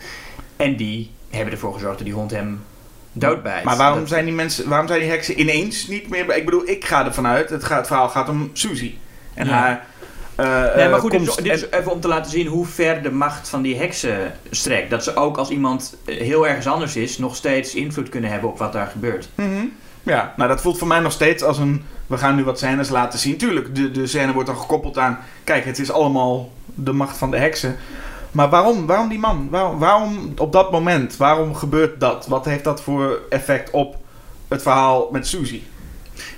[0.56, 2.60] En die hebben ervoor gezorgd dat die hond hem
[3.18, 3.64] doodbijt.
[3.64, 6.36] Maar waarom Dat- zijn die mensen, waarom zijn die heksen ineens niet meer...
[6.36, 8.98] Ik bedoel, ik ga ervan uit, het, gaat, het verhaal gaat om Susie.
[9.34, 9.52] En Ja.
[9.52, 9.86] haar...
[10.36, 11.42] Nee, eh, maar goed, dit is, komst.
[11.42, 14.90] dit is even om te laten zien hoe ver de macht van die heksen strekt.
[14.90, 18.50] Dat ze ook als iemand eh, heel ergens anders is, nog steeds invloed kunnen hebben
[18.50, 19.28] op wat daar gebeurt.
[19.34, 19.64] Mhm.
[20.02, 21.84] Ja, nou dat voelt voor mij nog steeds als een...
[22.06, 23.36] We gaan nu wat scènes laten zien.
[23.36, 25.18] Tuurlijk, de, de scène wordt dan gekoppeld aan...
[25.44, 27.76] Kijk, het is allemaal de macht van de heksen.
[28.36, 28.86] Maar waarom?
[28.86, 29.48] Waarom die man?
[29.50, 31.16] Waarom, waarom op dat moment?
[31.16, 32.26] Waarom gebeurt dat?
[32.26, 33.96] Wat heeft dat voor effect op
[34.48, 35.62] het verhaal met Susie?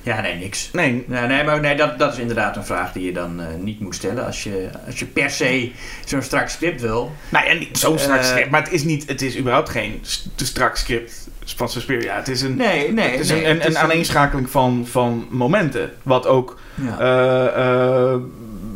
[0.03, 0.71] Ja, nee, niks.
[0.73, 3.47] Nee, Nee, nee maar nee, dat, dat is inderdaad een vraag die je dan eh,
[3.61, 5.71] niet moet stellen als je, als je per se
[6.05, 7.13] zo'n strak script wil.
[7.29, 8.51] Nou ja, zo'n strak Eh, script.
[8.51, 10.03] Maar het is, niet, het is überhaupt geen
[10.35, 12.17] te strak script van Suspiria.
[12.17, 13.11] Het is een, Nee, nee.
[13.11, 15.91] het is nee, een, een, het is een aaneenschakeling van, van momenten.
[16.03, 16.99] Wat ook Ja.
[16.99, 18.17] eh,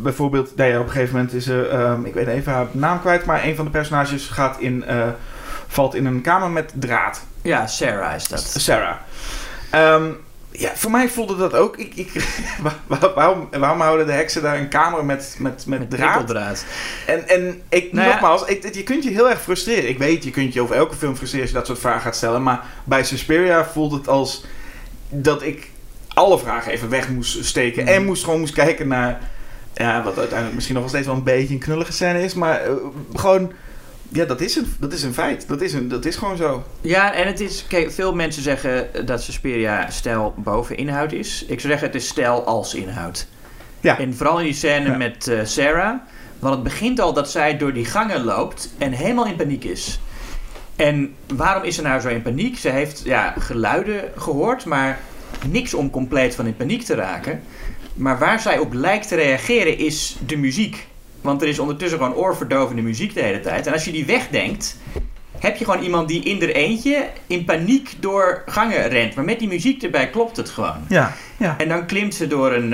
[0.02, 0.56] bijvoorbeeld...
[0.56, 1.68] Nee, op een gegeven moment is er...
[1.68, 3.24] ehm, ik weet even haar naam kwijt.
[3.24, 5.08] Maar een van de personages gaat in, eh,
[5.66, 7.22] valt in een kamer met draad.
[7.42, 8.40] ja, Sarah is dat.
[8.56, 8.94] Sarah.
[9.70, 10.04] Ehm,
[10.50, 11.76] ja, voor mij voelde dat ook.
[11.76, 12.10] Ik, ik,
[12.62, 16.64] waar- waar- waarom, waarom houden de heksen daar een kamer met, met, met, Met draad?
[17.06, 18.12] En, en ik, Nou ja.
[18.12, 19.88] nogmaals, ik, je kunt je heel erg frustreren.
[19.88, 22.16] Ik weet, je kunt je over elke film frustreren als je dat soort vragen gaat
[22.16, 22.42] stellen.
[22.42, 24.44] Maar bij Suspiria voelt het als
[25.08, 25.70] dat ik
[26.14, 27.84] alle vragen even weg moest steken.
[27.84, 27.92] Mhm.
[27.92, 29.18] En moest gewoon moest kijken naar,
[29.74, 32.34] ja, wat uiteindelijk misschien nog wel steeds wel een beetje een knullige scène is.
[32.34, 32.72] Maar eh,
[33.14, 33.52] gewoon,
[34.08, 35.48] ja, dat is, een, dat is een feit.
[35.48, 36.62] Dat is, een, dat is gewoon zo.
[36.80, 37.64] Ja, en het is...
[37.68, 41.42] Kijk, veel mensen zeggen dat Suspiria stijl boven inhoud is.
[41.42, 43.26] Ik zou zeggen, het is stijl als inhoud.
[43.80, 43.98] Ja.
[43.98, 44.96] En vooral in die scène Ja.
[44.96, 45.94] met eh, Sarah.
[46.38, 50.00] Want het begint al dat zij door die gangen loopt en helemaal in paniek is.
[50.76, 52.58] En waarom is ze nou zo in paniek?
[52.58, 54.98] Ze heeft ja, geluiden gehoord, maar
[55.48, 57.42] niks om compleet van in paniek te raken.
[57.94, 60.86] Maar waar zij op lijkt te reageren is de muziek.
[61.20, 63.66] Want er is ondertussen gewoon oorverdovende muziek de hele tijd.
[63.66, 64.76] En als je die wegdenkt,
[65.38, 69.14] heb je gewoon iemand die in er eentje in paniek door gangen rent.
[69.14, 70.76] Maar met die muziek erbij klopt het gewoon.
[70.88, 71.54] Ja, ja.
[71.58, 72.68] En dan klimt ze door een.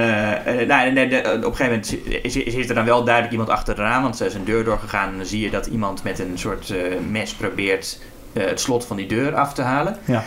[0.67, 3.51] nou, nee, de- op een gegeven moment is, is, is er dan wel duidelijk iemand
[3.51, 5.11] achter de raam, want ze is een deur doorgegaan.
[5.11, 6.79] En dan zie je dat iemand met een soort eh,
[7.11, 7.99] mes probeert
[8.33, 9.97] het slot van die deur af te halen.
[10.05, 10.25] Ja.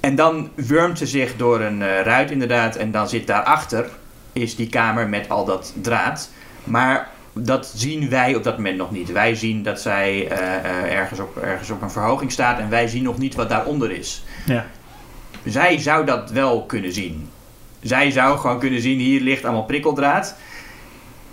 [0.00, 2.76] En dan wurmt ze zich door een eh, ruit inderdaad.
[2.76, 3.88] En dan zit daarachter
[4.32, 6.30] is die kamer met al dat draad.
[6.64, 9.12] Maar dat zien wij op dat moment nog niet.
[9.12, 12.58] Wij zien dat zij eh, eh, ergens, op, ergens op een verhoging staat.
[12.58, 14.24] En wij zien nog niet wat daaronder is.
[14.46, 14.66] Ja.
[15.44, 17.28] Zij zou dat wel kunnen zien.
[17.80, 20.34] Zij zou gewoon kunnen zien, hier ligt allemaal prikkeldraad.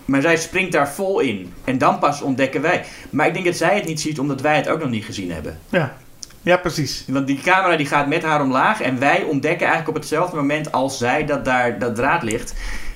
[0.05, 1.53] Maar zij springt daar vol in.
[1.63, 2.85] En dan pas ontdekken wij.
[3.09, 5.31] Maar ik denk dat zij het niet ziet, omdat wij het ook nog niet gezien
[5.31, 5.59] hebben.
[5.69, 5.97] Ja.
[6.45, 7.03] Ja, precies.
[7.07, 8.81] Want die camera die gaat met haar omlaag.
[8.81, 12.53] En wij ontdekken eigenlijk op hetzelfde moment als zij dat daar dat draad ligt.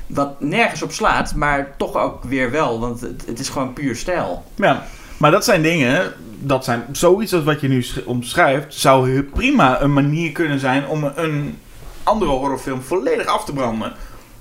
[0.07, 2.79] Wat nergens op slaat, maar toch ook weer wel.
[2.79, 4.43] Want het, het is gewoon puur stijl.
[4.55, 4.85] Ja,
[5.17, 9.81] maar dat zijn dingen, dat zijn zoiets als wat je nu sch- omschrijft, zou prima
[9.81, 11.57] een manier kunnen zijn om een
[12.03, 13.93] andere horrorfilm volledig af te branden.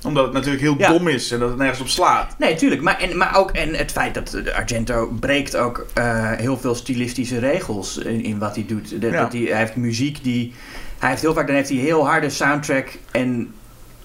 [0.05, 0.89] Omdat het natuurlijk heel Ja.
[0.89, 2.35] dom is en dat het nergens op slaat.
[2.39, 2.83] Nee, tuurlijk.
[2.83, 7.39] Maar, en, maar ook en het feit dat Argento breekt ook eh, heel veel stilistische
[7.39, 9.01] regels in, in wat hij doet.
[9.01, 9.23] Dat, Ja.
[9.23, 10.55] dat hij, hij heeft muziek die...
[10.99, 13.53] Hij heeft heel vaak, dan heeft hij heel harde soundtrack en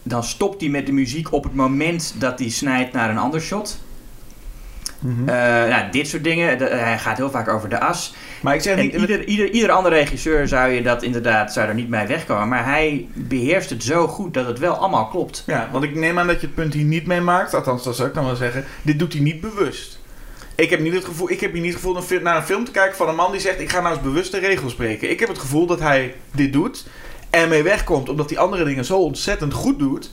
[0.03, 3.41] dan stopt hij met de muziek op het moment dat hij snijdt naar een ander
[3.41, 3.79] shot.
[5.04, 5.30] Mhm.
[5.30, 5.36] Eh,
[5.70, 6.58] nou, dit soort dingen.
[6.58, 8.13] De- hij gaat heel vaak over de as.
[8.42, 8.94] maar ik zeg niet...
[8.94, 12.48] ieder, ieder, ieder andere regisseur zou je dat inderdaad zou er niet mee wegkomen.
[12.48, 15.44] Maar hij beheerst het zo goed dat het wel allemaal klopt.
[15.46, 17.54] Ja, want ik neem aan dat je het punt hier niet mee maakt.
[17.54, 18.66] Althans, dat zou ik dan wel zeggen.
[18.82, 20.00] Dit doet hij niet bewust.
[20.56, 22.66] Ik heb niet het gevoel, ik heb hier niet het gevoel een naar een film
[22.66, 25.10] te kijken van een man die zegt: Ik ga nou eens bewust de regels breken.
[25.10, 26.86] Ik heb het gevoel dat hij dit doet
[27.30, 30.12] en mee wegkomt omdat hij andere dingen zo ontzettend goed doet.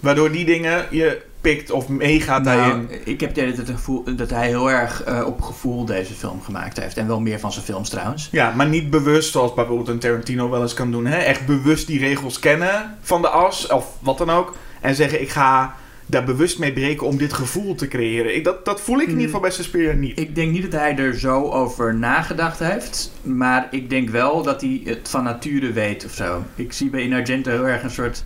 [0.00, 2.84] Waardoor die dingen je pikt of meegaat daarin.
[2.84, 6.42] Nou, ik heb tijd het gevoel dat hij heel erg eh, op gevoel deze film
[6.42, 6.96] gemaakt heeft.
[6.96, 8.28] En wel meer van zijn films trouwens.
[8.32, 11.06] Ja, maar niet bewust zoals bijvoorbeeld een Tarantino wel eens kan doen.
[11.06, 11.16] Hè?
[11.16, 14.56] Echt bewust die regels kennen van de as of wat dan ook.
[14.80, 15.74] En zeggen: Ik ga
[16.06, 18.36] daar bewust mee breken om dit gevoel te creëren.
[18.36, 20.18] Ik, dat, dat voel ik in ieder geval bij Suspiria niet.
[20.18, 23.12] Ik denk niet dat hij er zo over nagedacht heeft.
[23.22, 26.44] Maar ik denk wel dat hij het van nature weet of zo.
[26.54, 28.24] Ik zie bij in Argento heel erg een soort...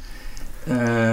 [0.64, 1.12] eh,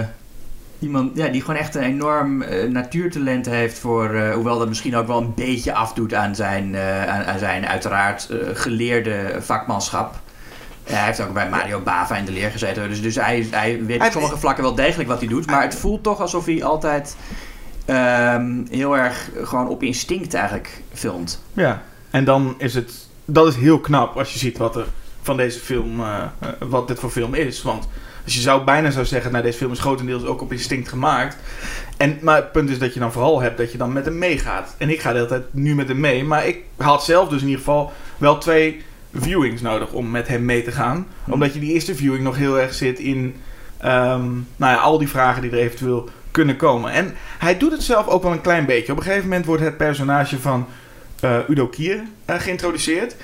[0.84, 4.10] iemand ja, die gewoon echt een enorm eh, natuurtalent heeft voor...
[4.10, 7.68] eh, hoewel dat misschien ook wel een beetje afdoet aan zijn, eh, aan, aan zijn
[7.68, 10.20] uiteraard geleerde vakmanschap.
[10.86, 12.90] Ja, hij heeft ook bij Mario Bava in de leer gezeten.
[12.90, 15.46] Dus, dus hij, hij weet op sommige vlakken wel degelijk wat hij doet.
[15.46, 17.16] Maar het voelt toch alsof hij altijd
[17.86, 21.44] ehm, heel erg gewoon op instinct eigenlijk filmt.
[21.54, 23.08] Ja, en dan is het...
[23.26, 24.86] Dat is heel knap als je ziet wat er
[25.22, 26.02] van deze film...
[26.60, 27.62] wat dit voor film is.
[27.62, 27.88] Want
[28.24, 29.32] als je zou bijna zou zeggen...
[29.32, 31.38] Nou, deze film is grotendeels ook op instinct gemaakt.
[31.98, 34.18] En, maar het punt is dat je dan vooral hebt dat je dan met hem
[34.18, 34.76] meegaat.
[34.78, 36.24] En ik ga de hele tijd nu met hem mee.
[36.24, 38.82] Maar ik had zelf dus in ieder geval wel twee
[39.14, 41.08] viewings nodig om met hem mee te gaan.
[41.24, 41.32] Hm.
[41.32, 43.36] Omdat je die eerste viewing nog heel erg zit in...
[43.78, 46.92] ehm, nou ja, al die vragen die er eventueel kunnen komen.
[46.92, 48.92] En hij doet het zelf ook wel een klein beetje.
[48.92, 50.68] Op een gegeven moment wordt het personage van
[51.20, 53.16] eh, Udo Kier eh, geïntroduceerd.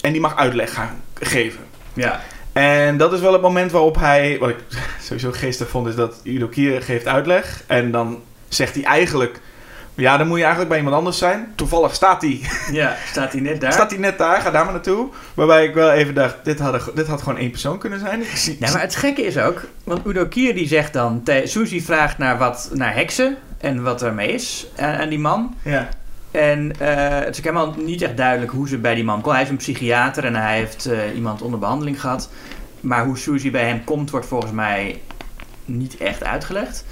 [0.00, 1.60] En die mag uitleg gaan geven.
[1.94, 2.20] Ja.
[2.58, 4.36] En dat is wel het moment waarop hij...
[4.40, 4.56] Wat ik
[5.06, 7.62] sowieso geestig vond, is dat Udo Kier geeft uitleg.
[7.66, 9.40] En dan zegt hij eigenlijk...
[9.94, 11.52] Ja, dan moet je eigenlijk bij iemand anders zijn.
[11.54, 12.40] Toevallig staat hij,
[12.72, 13.72] ja, staat hij net daar?
[13.72, 14.40] staat hij net daar.
[14.40, 15.08] Ga daar maar naartoe.
[15.34, 16.36] Waarbij ik wel even dacht...
[16.44, 18.22] Dit had, dit had gewoon één persoon kunnen zijn.
[18.58, 22.38] Ja, maar het gekke is ook, want Udo Kier die zegt dan, Suzy vraagt naar,
[22.38, 25.54] wat, naar heksen en wat ermee is aan die man.
[25.62, 25.88] Ja.
[26.38, 29.34] En eh, het is ook helemaal niet echt duidelijk hoe ze bij die man komt.
[29.34, 32.30] Hij is een psychiater en hij heeft eh, iemand onder behandeling gehad.
[32.80, 35.00] Maar hoe Suzy bij hem komt, wordt volgens mij
[35.64, 36.84] niet echt uitgelegd.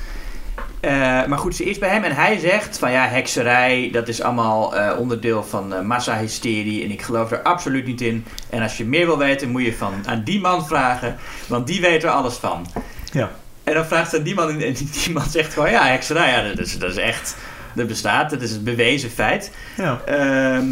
[0.81, 0.91] Eh,
[1.27, 4.75] maar goed, ze is bij hem en hij zegt van ja, hekserij, dat is allemaal
[4.99, 8.25] onderdeel van massahysterie en ik geloof er absoluut niet in.
[8.51, 11.81] En als je meer wil weten, moet je van aan die man vragen, want die
[11.81, 12.67] weet er alles van.
[13.13, 13.31] Ja.
[13.65, 16.31] En dan vraagt ze aan die man en die, die man zegt gewoon ja, hekserij,
[16.31, 17.37] ja, dat, is, dat is echt,
[17.77, 19.51] dat bestaat, dat is een bewezen feit.
[19.77, 20.01] Ja.
[20.07, 20.69] Ehm,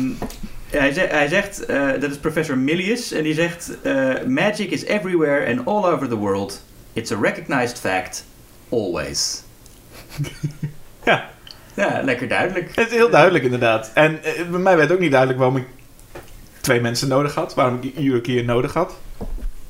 [0.71, 4.85] hij, ze- hij zegt, eh, dat is professor Milius, en die zegt: eh, Magic is
[4.85, 6.65] everywhere and all over the world.
[6.93, 8.25] It's a recognized fact,
[8.69, 9.43] always.
[11.05, 11.31] Ja.
[11.75, 12.77] Ja, lekker duidelijk.
[12.77, 13.91] Het is heel duidelijk inderdaad.
[13.95, 15.67] En eh, bij mij werd ook niet duidelijk waarom ik
[16.61, 17.55] twee mensen nodig had.
[17.55, 18.95] Waarom ik Udo Kier nodig had.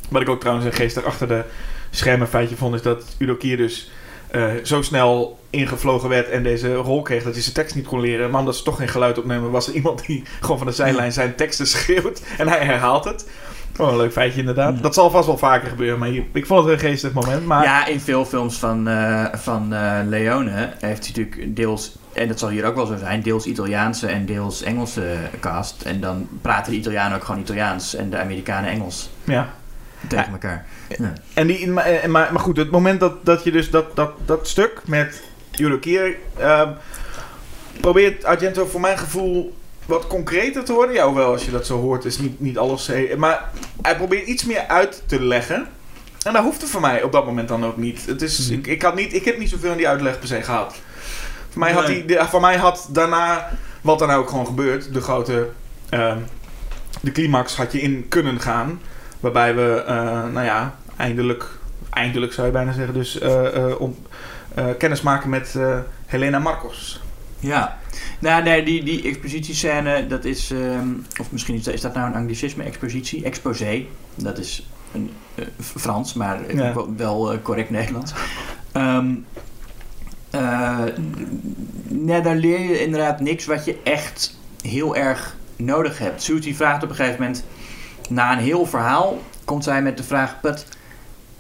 [0.08, 1.42] Wat ik ook trouwens een geestig achter de
[1.90, 2.74] schermen feitje vond...
[2.74, 3.90] is dat Udo Kier dus
[4.34, 6.28] eh, zo snel ingevlogen werd...
[6.28, 8.30] en deze rol kreeg dat hij zijn tekst niet kon leren.
[8.30, 9.50] Maar omdat ze toch geen geluid opnemen...
[9.50, 12.22] was er iemand die gewoon van de zijlijn zijn teksten schreeuwt.
[12.38, 13.26] En hij herhaalt het.
[13.74, 14.82] Gewoon een leuk feitje inderdaad.
[14.82, 15.98] Dat zal vast wel vaker gebeuren.
[15.98, 17.46] Maar ik vond het een geestig moment.
[17.46, 22.28] Maar Ja, in veel films van, eh, van eh, Leone heeft hij natuurlijk deels, en
[22.28, 25.82] dat zal hier ook wel zo zijn, deels Italiaanse en deels Engelse cast.
[25.82, 29.54] En dan praten de Italianen ook gewoon Italiaans en de Amerikanen Engels ja.
[30.08, 30.66] Tegen elkaar.
[30.98, 31.12] Ja.
[31.34, 34.12] En die, maar, eh, maar, maar goed, het moment dat, dat je dus dat, dat,
[34.24, 35.22] dat stuk met
[35.58, 36.16] Udo Kier...
[36.38, 36.70] ehm,
[37.80, 40.94] probeert Argento voor mijn gevoel wat concreter te worden.
[40.94, 42.88] Ja, hoewel als je dat zo hoort is niet, niet alles...
[42.88, 43.50] eh, Maar
[43.82, 45.66] hij probeert iets meer uit te leggen.
[46.22, 48.06] En dat hoefde voor mij op dat moment dan ook niet.
[48.06, 50.42] Het is, ik, ik, had niet ik heb niet zoveel in die uitleg per se
[50.42, 50.74] gehad.
[51.50, 52.04] Voor mij, had, Nee.
[52.04, 55.48] die, de- voor mij had daarna, wat er nou ook gewoon gebeurt, de grote...
[55.88, 56.18] ehm,
[57.00, 58.80] de climax had je in kunnen gaan.
[59.24, 59.94] Waarbij we, eh,
[60.32, 61.46] nou ja, eindelijk...
[61.90, 62.94] Eindelijk zou je bijna zeggen.
[62.94, 63.96] Dus eh, eh, om,
[64.78, 65.58] kennis maken met
[66.06, 67.00] Helena Marcos.
[67.38, 67.78] Ja.
[68.18, 70.50] Nou, nee, die, die expositiescène, dat is...
[70.50, 70.88] ehm,
[71.20, 73.24] of misschien is dat, is dat nou een anglicisme, expositie?
[73.24, 73.84] Exposé.
[74.14, 75.10] Dat is een,
[75.60, 76.74] Frans, maar Ja.
[76.74, 78.12] wel, wel, correct Nederlands.
[78.72, 79.14] Ehm,
[80.30, 80.78] eh,
[81.88, 86.22] nee, daar leer je inderdaad niks wat je echt heel erg nodig hebt.
[86.22, 87.44] Susie vraagt op een gegeven moment...
[88.08, 90.40] Na een heel verhaal komt zij met de vraag...
[90.40, 90.66] But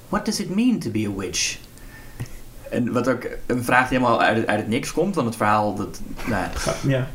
[0.08, 1.58] what does it mean to be a witch?
[2.70, 5.36] En wat ook een vraag die helemaal uit, het- uit het niks komt, want het
[5.36, 6.44] verhaal, dat, nou,
[6.86, 7.06] Ja.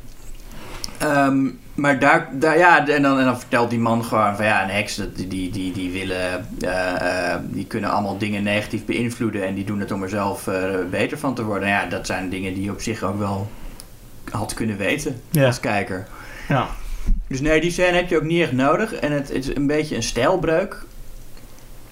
[0.97, 4.63] Ehm, maar daar, daar ja, en dan, en dan vertelt die man gewoon van ja,
[4.63, 9.45] een heks, dat, die, die, die, willen, eh, eh, die kunnen allemaal dingen negatief beïnvloeden
[9.45, 11.67] en die doen het om er zelf eh, beter van te worden.
[11.69, 13.49] Ja, dat zijn dingen die je op zich ook wel
[14.31, 15.45] had kunnen weten Ja.
[15.45, 16.07] als kijker.
[16.47, 16.67] Ja.
[17.29, 19.67] Dus nee, die scène heb je ook niet echt nodig en het, het is een
[19.67, 20.83] beetje een stijlbreuk.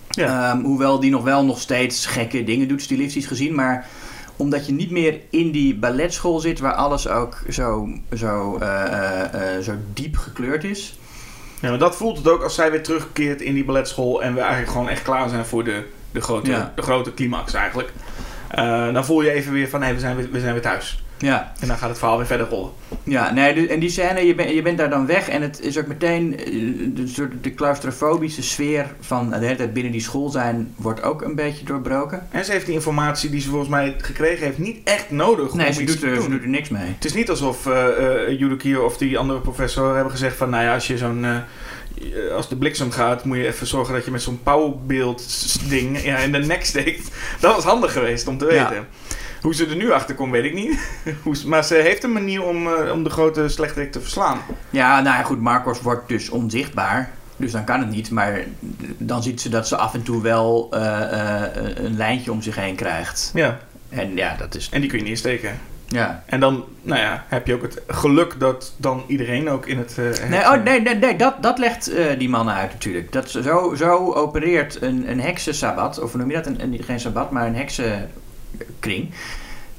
[0.10, 0.52] Ja.
[0.52, 3.56] Ehm, hoewel die nog wel nog steeds gekke dingen doet, stilistisch gezien.
[3.56, 3.88] Maar
[4.36, 9.56] omdat je niet meer in die balletschool zit, waar alles ook zo, zo, eh, eh,
[9.56, 11.00] eh, zo diep gekleurd is.
[11.62, 14.40] Ja, maar dat voelt het ook als zij weer terugkeert in die balletschool en we
[14.40, 16.74] eigenlijk gewoon echt klaar zijn voor de, de, grote, Ja.
[16.76, 17.92] de grote climax eigenlijk.
[18.94, 21.04] Dan voel je even weer van, hé, we, zijn weer, we zijn weer thuis.
[21.20, 22.72] Ja, En dan gaat het verhaal weer verder rollen.
[23.04, 25.62] ja nee, de- en die scène, je, bent je bent daar dan weg en het
[25.62, 26.46] is ook meteen eh,
[26.96, 31.22] de, soort de claustrofobische sfeer van de hele tijd binnen die school zijn, wordt ook
[31.22, 32.28] een beetje doorbroken.
[32.32, 35.68] En ze heeft die informatie die ze volgens mij gekregen heeft niet echt nodig Nee,
[35.68, 36.24] om ze iets doet, te er, doen.
[36.24, 36.86] ze doet er niks mee.
[36.96, 37.88] Het is niet alsof eh
[38.28, 40.50] eh Judo Kier of die andere professor hebben gezegd van...
[40.50, 41.26] Nou ja, als je zo'n...
[41.26, 41.38] eh,
[42.36, 45.24] als de bliksem gaat, moet je even zorgen dat je met zo'n pauwbeeld
[45.70, 47.10] ding ja, in de nek steekt.
[47.40, 48.74] Dat was handig geweest om te Ja.
[49.42, 50.80] Hoe ze er nu achter komt, weet ik niet.
[51.46, 54.38] Maar ze heeft een manier om, eh, om de grote slechterik te verslaan.
[54.70, 57.10] Ja, nou ja, goed, Marcos wordt dus onzichtbaar.
[57.38, 58.12] Dus dan kan het niet.
[58.12, 58.44] Maar
[58.98, 62.56] dan ziet ze dat ze af en toe wel eh, eh, een lijntje om zich
[62.56, 63.32] heen krijgt.
[63.34, 64.70] Ja, En ja, dat is...
[64.72, 65.60] en die kun je niet insteken.
[65.88, 66.24] Ja.
[66.26, 69.94] En dan, nou ja, heb je ook het geluk dat dan iedereen ook in het...
[69.98, 73.12] Nee, heksen- oh, nee, nee, nee dat, dat legt die mannen uit natuurlijk.
[73.12, 76.46] Dat, zo, zo opereert een, een heksensabbat, of noem je dat?
[76.46, 77.56] Een, een, geen sabbat, maar een
[78.58, 79.10] heksenkring.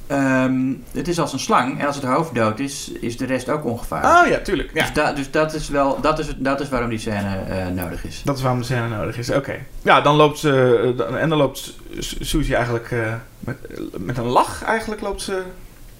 [0.07, 3.49] Ehm, het is als een slang en als het hoofd dood is, is de rest
[3.49, 4.13] ook ongevaarlijk.
[4.13, 4.71] Ah ja, tuurlijk.
[4.73, 4.81] Ja.
[4.83, 8.05] Dus, da- dus dat is wel, dat is, dat is waarom die scène eh, nodig
[8.05, 8.21] is.
[8.25, 9.29] Dat is waarom de scène nodig is.
[9.29, 9.55] Oké.
[9.81, 10.95] Ja, dan loopt ze...
[11.09, 13.57] eh, en dan loopt Su- Suzy eigenlijk eh, met,
[13.97, 15.43] met een lach eigenlijk loopt ze...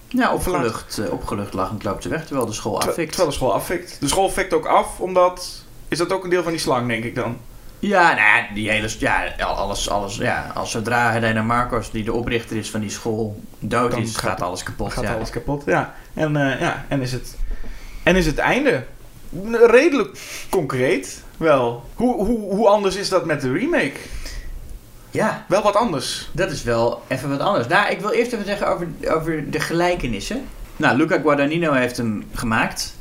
[0.08, 3.08] Ja, opgelucht, opgelucht lachend loopt ze weg terwijl de school ter- afvikt.
[3.10, 3.98] Terwijl de school afvikt.
[4.00, 5.64] De school fikt ook af, omdat...
[5.88, 7.38] Is dat ook een deel van die slang, denk ik dan?
[7.80, 12.14] Ja, nou ja, die hele, ja, alles, alles, ja, als zodra Helena Marcos, die de
[12.14, 14.94] oprichter is van die school, dood Dan is, gaat- gaat alles kapot.
[14.94, 15.14] Gaat ja.
[15.14, 15.94] alles kapot, ja.
[16.14, 17.36] En, eh, ja, en is het...
[18.04, 18.84] En is het einde
[19.66, 21.90] redelijk concreet wel.
[21.96, 23.92] Hoe, hoe, hoe anders is dat met de remake?
[25.12, 26.30] ja, Wel wat anders.
[26.32, 27.68] dat is wel even wat anders.
[27.68, 30.46] Nou, ik wil eerst even zeggen over, over de gelijkenissen.
[30.76, 32.94] Nou, Luca Guadagnino heeft hem gemaakt.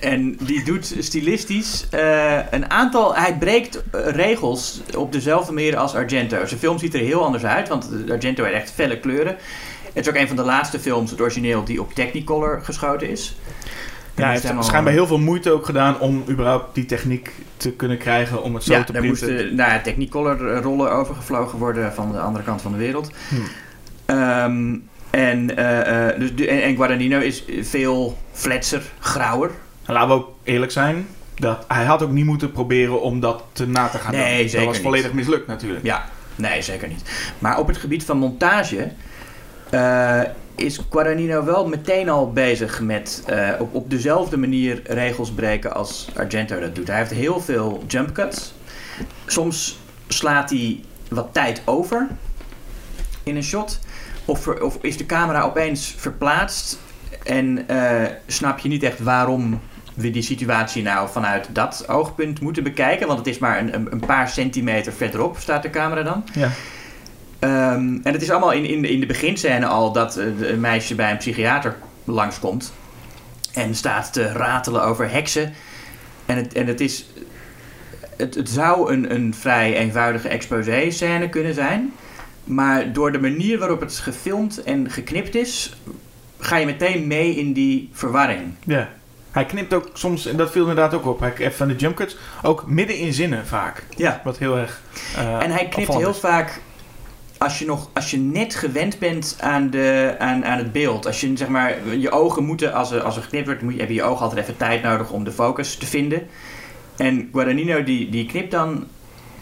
[0.00, 3.14] En die doet stilistisch eh, een aantal...
[3.14, 6.46] Hij breekt eh, regels op dezelfde manier als Argento.
[6.46, 9.36] Zijn film ziet er heel anders uit, want Argento heeft echt felle kleuren.
[9.92, 13.36] Het is ook een van de laatste films, het origineel, die op Technicolor geschoten is.
[14.14, 17.72] Ja, hij heeft helemaal- schijnbaar heel veel moeite ook gedaan om überhaupt die techniek te
[17.72, 19.28] kunnen krijgen om het zo ja, te daar printen.
[19.32, 23.10] moesten nou, ja, Technicolor eh, rollen overgevlogen worden van de andere kant van de wereld.
[23.28, 23.42] Hmm.
[24.06, 24.76] Ehm,
[25.10, 29.50] en, eh, eh, dus, de- en, en Guadagnino is veel fletser, grauwer.
[29.88, 33.44] En laten we ook eerlijk zijn, dat, hij had ook niet moeten proberen om dat
[33.52, 34.42] te na te gaan Nee, doen.
[34.42, 34.84] Dat zeker was niet.
[34.84, 35.84] volledig mislukt natuurlijk.
[35.84, 37.02] Ja, nee, zeker niet.
[37.38, 38.90] Maar op het gebied van montage
[39.70, 40.20] eh,
[40.54, 46.08] is Guadagnino wel meteen al bezig met eh, op, op dezelfde manier regels breken als
[46.16, 46.86] Argento dat doet.
[46.86, 48.54] Hij heeft heel veel jump cuts.
[49.26, 52.06] Soms slaat hij wat tijd over
[53.22, 53.78] in een shot.
[54.24, 56.78] Of, of is de camera opeens verplaatst
[57.24, 59.60] en eh, snap je niet echt waarom
[59.98, 63.06] we die situatie nou vanuit dat oogpunt moeten bekijken.
[63.06, 66.24] Want het is maar een, een, paar centimeter verderop staat de camera dan.
[66.32, 66.50] Ja.
[67.38, 70.60] Ehm, en het is allemaal in, in, de- in de beginscène al dat eh, een
[70.60, 72.72] meisje bij een psychiater langskomt.
[73.52, 75.52] En staat te ratelen over heksen.
[76.26, 77.06] En het, en het is...
[78.16, 81.92] Het, het zou een, een vrij eenvoudige exposé-scène kunnen zijn.
[82.44, 85.76] Maar door de manier waarop het gefilmd en geknipt is...
[86.38, 88.54] ga je meteen mee in die verwarring.
[88.64, 88.88] Ja.
[89.38, 91.96] Hij knipt ook soms, en dat viel inderdaad ook op, hij heeft van de jump
[91.96, 93.84] cuts ook midden in zinnen vaak.
[93.96, 94.20] Ja.
[94.24, 94.80] Wat heel erg.
[95.16, 96.18] eh, En hij knipt heel is.
[96.18, 96.60] vaak.
[97.38, 101.06] Als je, nog, als je net gewend bent aan, de, aan, aan het beeld.
[101.06, 101.74] Als je zeg maar.
[101.98, 102.72] Je ogen moeten.
[102.72, 103.62] Als er, als er geknipt wordt.
[103.62, 106.26] Moet je, heb je je ogen altijd even tijd nodig om de focus te vinden.
[106.96, 108.86] En Guadagnino die, die knipt dan.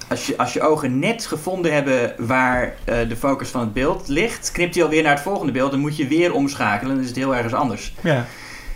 [0.09, 4.09] Als je, als je ogen net gevonden hebben waar eh, de focus van het beeld
[4.09, 4.53] ligt.
[4.53, 5.71] Knipt hij alweer naar het volgende beeld.
[5.71, 6.95] Dan moet je weer omschakelen.
[6.95, 7.95] Dan is het heel ergens anders.
[8.01, 8.27] Ja.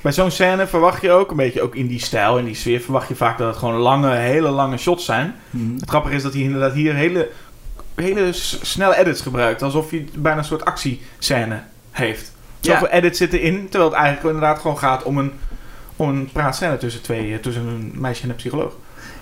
[0.01, 2.81] Bij zo'n scène verwacht je ook, een beetje ook in die stijl, in die sfeer,
[2.81, 5.35] verwacht je vaak dat het gewoon lange, hele lange shots zijn.
[5.81, 7.29] Het grappige is dat hij inderdaad hier hele,
[7.95, 9.63] hele snelle edits gebruikt.
[9.63, 12.33] Alsof hij bijna een soort actiescène heeft.
[12.61, 12.73] Ja.
[12.73, 15.33] Zoveel edits zitten in, terwijl het eigenlijk inderdaad gewoon gaat om een,
[15.97, 18.73] om een praatscène tussen, twee, eh, tussen een meisje en een psycholoog.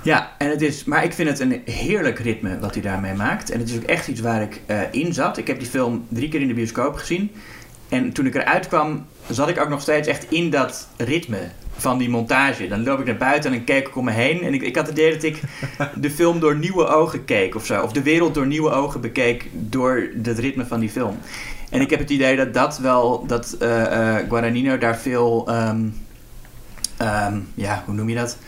[0.02, 3.50] Ja, en het is, maar ik vind het een heerlijk ritme wat hij daarmee maakt.
[3.50, 5.36] En het is ook echt iets waar ik eh, in zat.
[5.36, 7.30] Ik heb die film drie keer in de bioscoop gezien.
[7.88, 11.38] En toen ik eruit kwam, zat ik ook nog steeds echt in dat ritme
[11.76, 12.68] van die montage.
[12.68, 14.42] Dan loop ik naar buiten en dan keek ik om me heen.
[14.42, 15.40] En ik, ik had het idee dat ik
[15.94, 17.82] de film door nieuwe ogen keek of zo.
[17.82, 21.18] Of de wereld door nieuwe ogen bekeek door het ritme van die film.
[21.70, 25.86] En ik heb het idee dat dat wel, dat eh eh, Guadagnino daar veel, ehm,
[26.96, 28.38] ehm, ja, hoe noem je dat?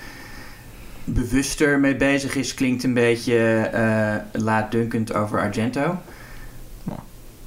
[1.05, 5.99] bewuster mee bezig is, klinkt een beetje eh laatdunkend over Argento.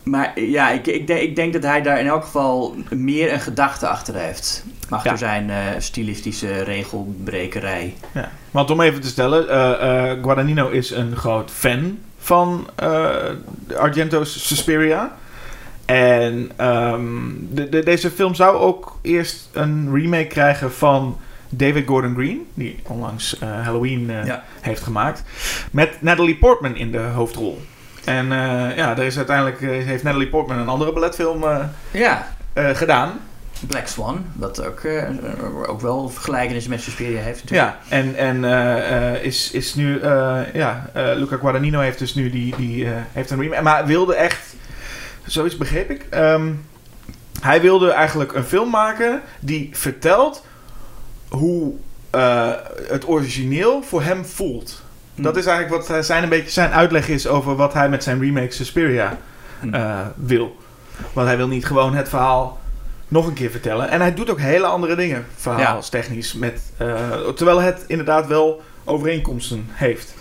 [0.03, 3.39] Maar ja, ik, ik, denk, ik denk dat hij daar in elk geval meer een
[3.39, 4.63] gedachte achter heeft.
[4.89, 5.17] Achter Ja.
[5.17, 7.93] zijn eh, stilistische regelbrekerij.
[8.13, 8.31] Ja.
[8.51, 12.67] Want om even te stellen, eh, eh, Guadagnino is een groot fan van
[13.77, 15.15] Argento's Suspiria.
[15.85, 17.05] En ehm,
[17.49, 21.17] de, de- deze film zou ook eerst een remake krijgen van
[21.49, 24.43] David Gordon Green, die onlangs Halloween Ja.
[24.61, 25.23] heeft gemaakt,
[25.71, 27.61] met Natalie Portman in de hoofdrol.
[28.05, 31.59] En eh, ja, er is uiteindelijk eh, heeft Natalie Portman een andere balletfilm eh,
[31.91, 33.19] Ja, gedaan.
[33.67, 34.81] Black Swan, wat ook,
[35.67, 37.75] ook wel vergelijkenissen met Suspiria heeft natuurlijk.
[37.89, 38.43] Ja, en, en
[39.21, 40.01] is, is nu,
[40.53, 44.55] ja, Luca Guadagnino heeft dus nu die, die heeft een remake, maar wilde echt,
[45.25, 46.51] zoiets begreep ik, ehm,
[47.41, 50.45] hij wilde eigenlijk een film maken die vertelt
[51.29, 51.73] hoe
[52.87, 54.82] het origineel voor hem voelt.
[55.15, 58.03] Dat is eigenlijk wat hij- zijn, een beetje zijn uitleg is over wat hij met
[58.03, 59.17] zijn remake Suspiria
[59.59, 59.73] Hm.
[59.73, 60.57] eh, wil.
[61.13, 62.59] Want hij wil niet gewoon het verhaal
[63.07, 63.89] nog een keer vertellen.
[63.89, 66.33] En hij doet ook hele andere dingen, verhaalstechnisch.
[66.33, 70.13] Met, eh, terwijl het inderdaad wel overeenkomsten heeft.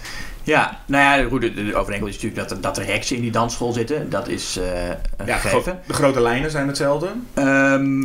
[0.42, 3.30] Ja, nou ja, goed, de, overeenkomst is natuurlijk dat er, dat er heksen in die
[3.30, 4.10] dansschool zitten.
[4.10, 5.80] Dat is eh een Ja, gegeven.
[5.86, 7.08] de grote lijnen zijn hetzelfde.
[7.34, 8.04] Ehm,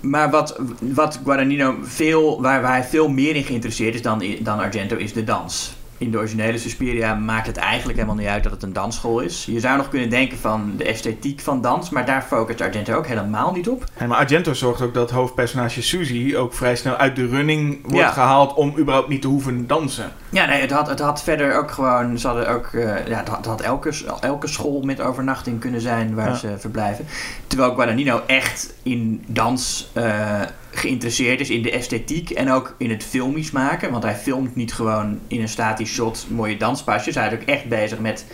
[0.00, 4.58] maar wat, wat Guadagnino veel, waar, waar hij veel meer in geïnteresseerd is dan, dan
[4.58, 5.76] Argento, is de dans.
[5.98, 9.44] In de originele Suspiria maakt het eigenlijk helemaal niet uit dat het een dansschool is.
[9.44, 13.06] Je zou nog kunnen denken van de esthetiek van dans, maar daar focust Argento ook
[13.06, 13.84] helemaal niet op.
[14.06, 18.10] Maar Argento zorgt ook dat hoofdpersonage Suzy ook vrij snel uit de running wordt Ja.
[18.10, 20.12] gehaald om überhaupt niet te hoeven dansen.
[20.30, 22.18] Ja, nee, het had, het had verder ook gewoon.
[22.18, 22.66] Ze hadden ook.
[22.66, 26.34] eh, ja, het had, het had elke, elke school met overnachting kunnen zijn waar Ja.
[26.34, 27.06] ze verblijven.
[27.46, 33.04] Terwijl Guadagnino echt in dans eh, geïnteresseerd is, in de esthetiek en ook in het
[33.04, 33.90] filmisch maken.
[33.90, 37.14] Want hij filmt niet gewoon in een statisch shot mooie danspasjes.
[37.14, 38.24] Hij is ook echt bezig met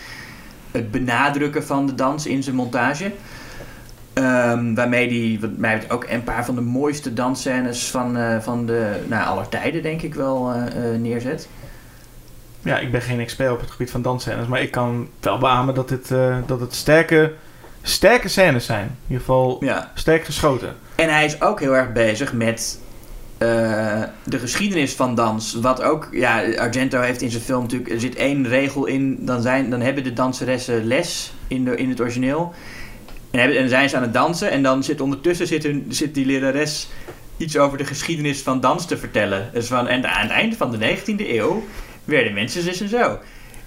[0.71, 3.13] het benadrukken van de dans in zijn montage.
[4.13, 9.05] Ehm, waarmee hij mij ook een paar van de mooiste dansscènes van, eh, van de
[9.09, 11.49] nou, aller tijden, denk ik wel, eh, neerzet.
[12.63, 15.75] Ja, ik ben geen expert op het gebied van dansscènes, maar ik kan wel beamen
[15.75, 16.09] dat, dit,
[16.47, 17.33] dat het sterke,
[17.89, 18.85] sterke scènes zijn.
[18.85, 19.91] In ieder geval Ja.
[19.95, 20.77] sterk geschoten.
[20.95, 22.79] En hij is ook heel erg bezig met
[23.39, 25.55] eh, de geschiedenis van dans.
[25.55, 29.43] Wat ook, ja, Argento heeft in zijn film natuurlijk, er zit één regel in, dan,
[29.43, 32.55] zijn, dan hebben de danseressen les in, de, in het origineel.
[33.31, 36.15] En, hebben, en zijn ze aan het dansen en dan zit ondertussen zit, hun, zit
[36.15, 36.89] die lerares
[37.37, 39.51] iets over de geschiedenis van dans te vertellen.
[39.53, 41.65] Dus van, en aan het einde van de 19e eeuw
[42.05, 43.19] werden mensen zus en zo.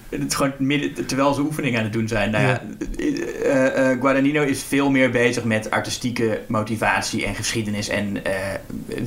[0.10, 2.32] Het is gewoon midden, terwijl ze oefeningen aan het doen zijn.
[2.32, 2.62] Nou ja,
[3.00, 7.90] eh, eh, Guadagnino is veel meer bezig met artistieke motivatie en geschiedenis.
[7.90, 8.34] En eh,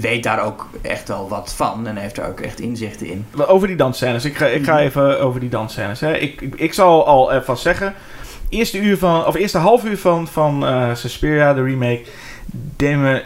[0.00, 1.86] weet daar ook echt wel wat van.
[1.86, 3.26] En heeft er ook echt inzichten in.
[3.46, 4.24] Over die dansscènes.
[4.24, 4.82] Ik ga, ik ga Mhm.
[4.82, 6.00] even over die dansscènes.
[6.00, 6.16] Hè.
[6.16, 7.94] Ik, ik, ik zal al even vast zeggen.
[8.48, 12.02] Eerste, uur van, of eerste half uur van, van eh, Suspiria, de remake,
[12.76, 13.22] deed me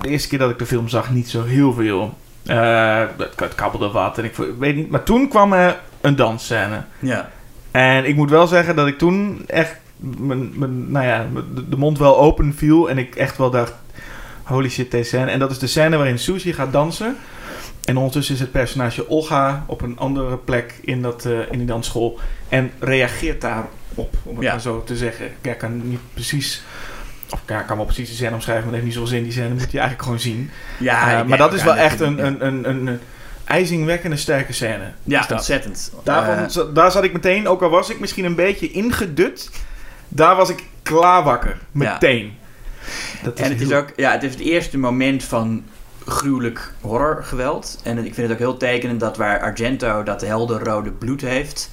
[0.00, 2.14] de eerste keer dat ik de film zag niet zo heel veel.
[2.46, 4.90] Eh, het, het kabbelde wat en ik weet niet.
[4.90, 6.82] Maar toen kwam er een dansscène.
[6.98, 7.30] Ja.
[7.70, 11.26] En ik moet wel zeggen dat ik toen echt mijn, mijn, nou ja,
[11.68, 12.90] de, mond wel open viel.
[12.90, 13.72] En ik echt wel dacht,
[14.42, 15.30] holy shit, deze scène.
[15.30, 17.16] En dat is de scène waarin Suzy gaat dansen.
[17.84, 21.66] En ondertussen is het personage Olga op een andere plek in, dat, eh, in die
[21.66, 22.18] dansschool.
[22.48, 24.50] En reageert daarop, om het Ja.
[24.50, 25.26] maar zo te zeggen.
[25.40, 26.62] Ik kan niet precies
[27.32, 29.22] Of ja, ik kan wel precies de scène omschrijven, maar dat heeft niet zo'n zin.
[29.22, 30.50] Die scène moet je eigenlijk gewoon zien.
[30.78, 33.00] Ja, Eh, maar dat is wel echt een, een, een, een
[33.50, 34.92] ijzingwekkende sterke scène.
[35.02, 35.92] Ja, ontzettend.
[36.02, 39.50] Daarvan, Eh, daar zat ik meteen, ook al was ik misschien een beetje ingedut,
[40.08, 41.50] daar was ik klaar wakker.
[41.50, 41.92] Ja.
[41.92, 42.32] Meteen.
[43.22, 45.64] Dat en het is ook, ja, het is het eerste moment van
[46.06, 47.80] gruwelijk horrorgeweld.
[47.84, 51.70] En ik vind het ook heel tekenend dat waar Argento dat helderrode bloed heeft,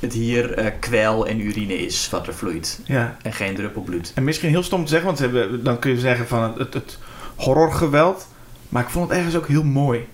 [0.00, 2.80] het hier eh, kwel en urine is wat er vloeit.
[2.84, 3.16] Ja.
[3.22, 4.12] En geen druppel bloed.
[4.14, 6.58] En misschien heel stom te zeggen, want ze hebben, dan kun je zeggen van het,
[6.58, 6.98] het, het
[7.36, 8.26] horrorgeweld.
[8.68, 10.06] Maar ik vond het ergens ook heel mooi.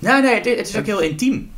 [0.00, 1.50] Nou, nee, het, het is ook heel intiem.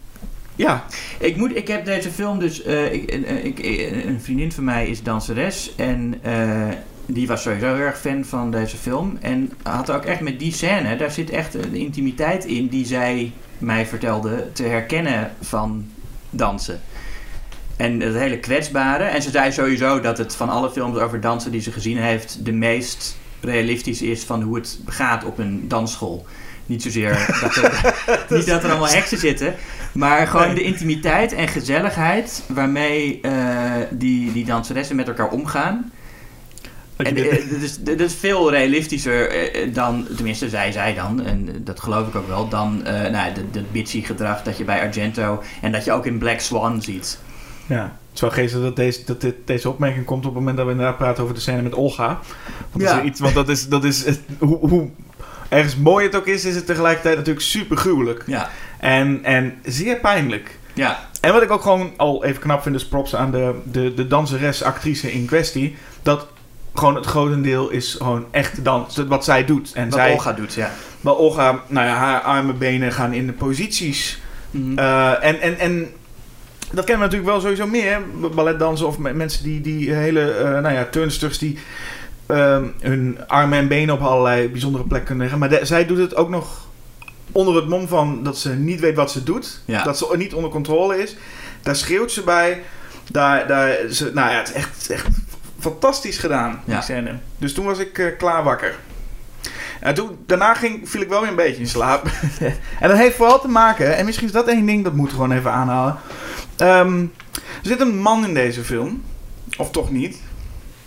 [0.56, 0.84] Ja,
[1.18, 2.62] Ik, moet, ik heb deze film dus...
[2.62, 3.10] eh, ik,
[3.58, 3.58] ik,
[4.04, 6.68] een vriendin van mij is danseres en eh,
[7.06, 9.18] die was sowieso heel erg fan van deze film.
[9.20, 13.32] En had ook echt met die scène, daar zit echt een intimiteit in die zij
[13.58, 15.86] mij vertelde te herkennen van
[16.30, 16.80] dansen.
[17.76, 19.04] En het hele kwetsbare.
[19.04, 22.44] En ze zei sowieso dat het van alle films over dansen die ze gezien heeft...
[22.44, 26.26] de meest realistisch is van hoe het gaat op een dansschool.
[26.72, 27.94] Niet zozeer dat er,
[28.36, 29.54] niet dat er allemaal heksen zitten...
[29.92, 30.54] Maar gewoon Nee.
[30.54, 33.32] de intimiteit en gezelligheid waarmee eh,
[33.90, 35.92] die, die danseressen met elkaar omgaan.
[36.96, 41.22] dat En eh, dat is, dat is veel realistischer eh, dan, tenminste zij zij dan,
[41.24, 44.64] en dat geloof ik ook wel, dan eh nou, dat, dat bitchy gedrag dat je
[44.64, 47.18] bij Argento en dat je ook in Black Swan ziet.
[47.66, 47.82] ja.
[48.12, 50.66] Het is wel geestig dat, deze, dat dit, deze opmerking komt op het moment dat
[50.66, 52.20] we inderdaad praten over de scène met Olga.
[52.70, 52.94] Want, Ja.
[52.94, 54.04] dat is iets, want dat is, dat is
[54.38, 54.88] hoe, hoe
[55.52, 58.22] ergens mooi het ook is, is het tegelijkertijd natuurlijk super gruwelijk.
[58.26, 60.58] Ja, En, en zeer pijnlijk.
[60.72, 63.94] ja, En wat ik ook gewoon al even knap vind, is props aan de, de,
[63.94, 65.76] de danseres, actrice in kwestie.
[66.02, 66.26] Dat
[66.74, 69.72] gewoon het grotendeel is gewoon echt dans, wat zij doet.
[69.74, 70.70] En wat zij, Olga doet, ja.
[71.00, 74.20] Maar Olga, nou ja, haar armen, benen gaan in de posities.
[74.50, 74.78] Mhm.
[74.78, 75.86] Eh, en, en, en
[76.72, 78.00] dat kennen we natuurlijk wel sowieso meer.
[78.34, 81.58] Balletdansen of me- mensen die, die hele, eh, nou ja, turnsters die
[82.32, 85.48] ehm, hun armen en benen op allerlei bijzondere plekken kunnen leggen.
[85.48, 86.66] Maar de- zij doet het ook nog
[87.32, 89.60] onder het mom van dat ze niet weet wat ze doet.
[89.64, 89.82] Ja.
[89.82, 91.16] Dat ze niet onder controle is.
[91.62, 92.62] Daar schreeuwt ze bij.
[93.10, 95.06] Daar, daar, ze, nou ja, het is echt, echt
[95.58, 96.80] fantastisch gedaan, die Ja.
[96.80, 97.14] scène.
[97.38, 98.74] Dus toen was ik eh, klaar wakker.
[99.80, 102.06] En toen, daarna ging, viel ik wel weer een beetje in slaap.
[102.80, 105.22] en dat heeft vooral te maken, en misschien is dat één ding dat moeten we
[105.22, 105.96] gewoon even aanhalen.
[106.56, 107.00] Ehm,
[107.32, 109.02] er zit een man in deze film.
[109.58, 110.20] Of toch niet?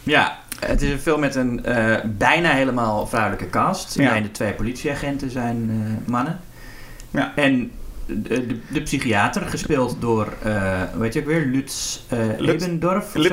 [0.03, 3.97] Ja, het is een film met een eh, bijna helemaal vrouwelijke cast.
[3.99, 4.19] Ja.
[4.19, 6.39] De twee politieagenten zijn eh, mannen.
[7.11, 7.31] Ja.
[7.35, 7.71] En
[8.05, 11.99] de, de, de psychiater, gespeeld door, eh weet je ook weer, Lutz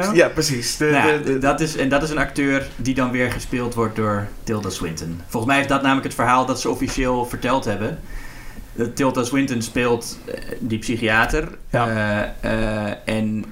[0.07, 0.15] zo?
[0.15, 0.77] ja, precies.
[0.77, 3.75] De, Nou de- de- dat is, en dat is een acteur die dan weer gespeeld
[3.75, 5.21] wordt door Tilda Swinton.
[5.27, 7.99] Volgens mij is dat namelijk het verhaal dat ze officieel verteld hebben.
[8.95, 10.19] Tilda Swinton speelt
[10.59, 11.49] die psychiater.
[11.71, 12.35] Ja.
[13.05, 13.45] en,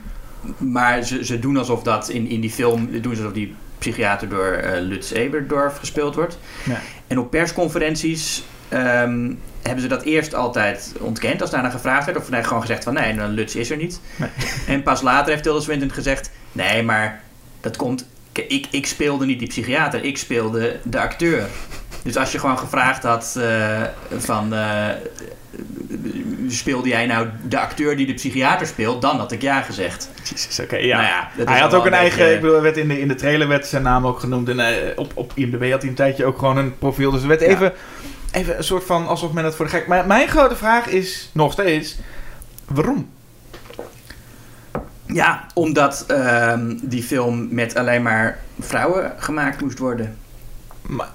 [0.56, 3.00] maar ze, ze doen alsof dat in, in die film...
[3.00, 6.38] doen ze alsof die psychiater door eh, Lutz Eberdorf gespeeld wordt.
[6.64, 6.80] Ja.
[7.06, 9.32] En op persconferenties ehm,
[9.62, 11.40] hebben ze dat eerst altijd ontkend.
[11.40, 12.18] Als daarna gevraagd werd.
[12.18, 14.00] Of nee, gewoon gezegd van nee, Lutz is er niet.
[14.16, 14.28] Nee.
[14.76, 16.30] En pas later heeft Tilda Swinton gezegd...
[16.52, 17.22] Nee, maar
[17.60, 18.06] dat komt...
[18.32, 20.04] Ik, ik speelde niet die psychiater.
[20.04, 21.48] Ik speelde de acteur.
[22.02, 23.82] Dus als je gewoon gevraagd had eh,
[24.18, 24.54] van...
[24.54, 24.88] eh,
[26.48, 29.02] speelde jij nou de acteur die de psychiater speelt?
[29.02, 30.10] Dan had ik ja gezegd.
[30.22, 30.96] Jezus, oké, ja.
[31.00, 33.08] Nou ja, hij had ook een eigen, beetje- ik bedoel, er werd in, de, in
[33.08, 34.48] de trailer werd zijn naam ook genoemd.
[34.48, 37.10] En eh, op, op IMDb had hij een tijdje ook gewoon een profiel.
[37.10, 37.46] Dus er werd Ja.
[37.46, 37.72] even,
[38.32, 39.86] even een soort van, alsof men het voor de gek...
[39.86, 41.96] Maar mijn grote vraag is, nog steeds,
[42.66, 43.08] waarom?
[45.06, 50.16] Ja, omdat ehm, die film met alleen maar vrouwen gemaakt moest worden.
[50.82, 51.08] Maar,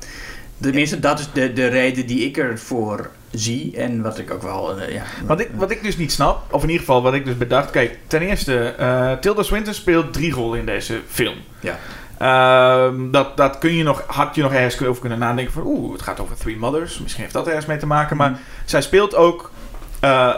[0.61, 3.77] Tenminste, dat is de, de reden die ik ervoor zie.
[3.77, 4.79] En wat ik ook wel...
[4.79, 7.25] eh, ja, wat, ik, wat ik dus niet snap, of in ieder geval wat ik
[7.25, 7.71] dus bedacht...
[7.71, 11.35] Kijk, ten eerste, eh, Tilda Swinton speelt drie rollen in deze film.
[11.59, 11.77] Ja.
[12.17, 15.63] Ehm, dat, dat kun je nog, had je nog ergens over kunnen nadenken van...
[15.65, 16.99] Oeh, het gaat over Three Mothers.
[16.99, 18.17] Misschien heeft dat ergens mee te maken.
[18.17, 19.51] Maar zij speelt ook
[19.99, 20.35] eh,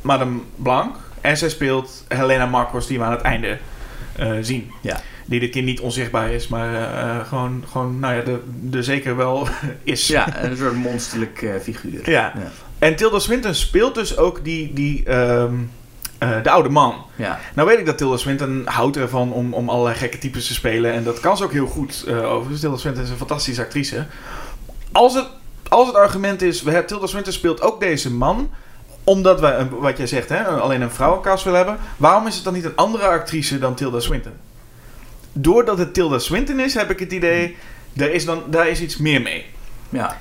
[0.00, 0.96] Madame Blanc.
[1.20, 3.58] En zij speelt Helena Marcos, die we aan het einde
[4.40, 4.72] zien.
[4.80, 5.00] Ja.
[5.28, 8.82] Die dit keer niet onzichtbaar is, maar eh, eh, gewoon, gewoon, nou ja, de, de
[8.82, 9.48] zeker wel
[9.82, 10.06] is.
[10.06, 12.10] Ja, een soort monsterlijk eh, figuur.
[12.10, 12.32] Ja.
[12.34, 12.50] Ja.
[12.78, 15.54] En Tilda Swinton speelt dus ook die, die, ehm,
[16.18, 16.94] eh, de oude man.
[17.16, 17.38] Ja.
[17.54, 20.92] Nou weet ik dat Tilda Swinton houdt ervan om, om allerlei gekke types te spelen.
[20.92, 22.60] En dat kan ze ook heel goed uh, overigens.
[22.60, 24.06] Tilda Swinton is een fantastische actrice.
[24.92, 25.26] Als het,
[25.68, 28.50] als het argument is, we hebben, Tilda Swinton speelt ook deze man
[29.04, 31.78] omdat wij, een- wat jij zegt, hè, alleen een vrouwenkast willen hebben.
[31.96, 34.32] Waarom is het dan niet een andere actrice dan Tilda Swinton?
[35.40, 37.56] Doordat het Tilda Swinton is, heb ik het idee,
[37.92, 39.46] daar is, dan, daar is iets meer mee.
[39.88, 40.16] ja.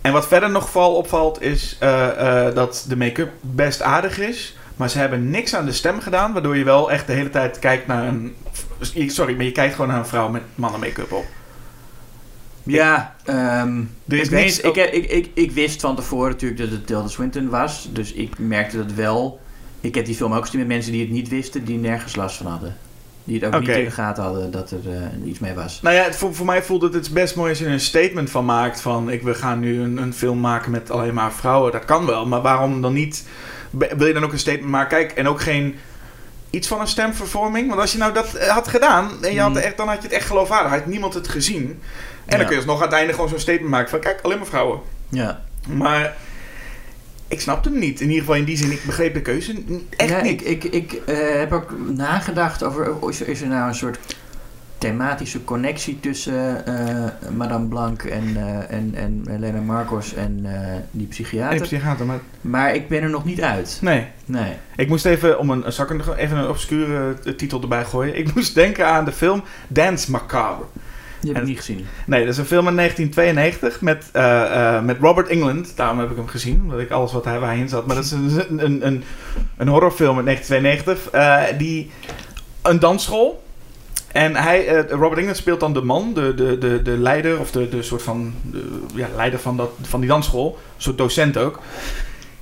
[0.00, 4.56] En wat verder nog vooral opvalt is eh, eh, dat de make-up best aardig is.
[4.76, 6.32] Maar ze hebben niks aan de stem gedaan.
[6.32, 8.34] Waardoor je wel echt de hele tijd kijkt naar een...
[9.06, 11.24] Sorry, maar je kijkt gewoon naar een vrouw met mannen make-up op.
[12.62, 14.76] Ja, ehm, Er is ik, niks ik,
[15.10, 17.88] ik, ik wist van tevoren natuurlijk dat het Tilda Swinton was.
[17.92, 19.40] Dus ik merkte dat wel.
[19.80, 22.36] Ik heb die film ook gezien met mensen die het niet wisten, die nergens last
[22.36, 22.76] van hadden.
[23.28, 25.80] Die het ook niet in de gaten hadden dat er eh, iets mee was.
[25.82, 27.72] Nou ja, het, voor, voor mij voelt het, het is best mooi als je er
[27.72, 28.80] een statement van maakt.
[28.80, 31.72] Van ik, we gaan nu een, een film maken met alleen maar vrouwen.
[31.72, 33.24] Dat kan wel, maar waarom dan niet?
[33.70, 34.88] Wil je dan ook een statement maken?
[34.98, 35.76] Kijk, en ook geen
[36.50, 37.68] iets van een stemvervorming.
[37.68, 39.56] Want als je nou dat eh, had gedaan, en je had Mm.
[39.56, 40.72] echt, dan had je het echt geloofwaardig.
[40.72, 41.62] Had niemand het gezien.
[42.26, 42.36] En Ja.
[42.36, 44.46] dan kun je nog aan het einde gewoon zo'n statement maken van kijk, alleen maar
[44.46, 44.80] vrouwen.
[45.08, 45.40] Ja.
[45.66, 46.16] Maar
[47.28, 48.00] ik snapte hem niet.
[48.00, 49.54] In ieder geval in die zin, ik begreep de keuze
[49.96, 50.46] echt ja, niet.
[50.46, 53.98] Ik, ik, ik eh, heb ook nagedacht over, is er, is er nou een soort
[54.78, 61.06] thematische connectie tussen eh, Madame Blanc en, eh, en, en Helena Marcos en eh, die
[61.06, 61.58] psychiater?
[61.58, 62.20] Nee, psychiater, maar...
[62.40, 63.78] Maar ik ben er nog niet uit.
[63.80, 64.06] Nee.
[64.24, 64.52] Nee.
[64.76, 68.18] Ik moest even, om een, er nog even een obscure titel erbij gooien.
[68.18, 70.64] Ik moest denken aan de film Dance Macabre.
[71.20, 71.86] Die heb En- ik niet gezien.
[72.06, 75.72] Nee, dat is een film uit 1992 met, eh, eh, met Robert England.
[75.76, 77.86] Daarom heb ik hem gezien, omdat ik alles wat hij, waar hij in zat.
[77.86, 79.04] Maar dat is een, een, een,
[79.56, 81.10] een horrorfilm uit 1992.
[81.10, 81.90] eh, die
[82.62, 83.46] een dansschool.
[84.12, 87.68] En hij, Robert England speelt dan de man, de, de, de, de leider, of de,
[87.68, 90.58] de soort van de, ja, leider van, dat, van die dansschool.
[90.76, 91.60] Een soort docent ook.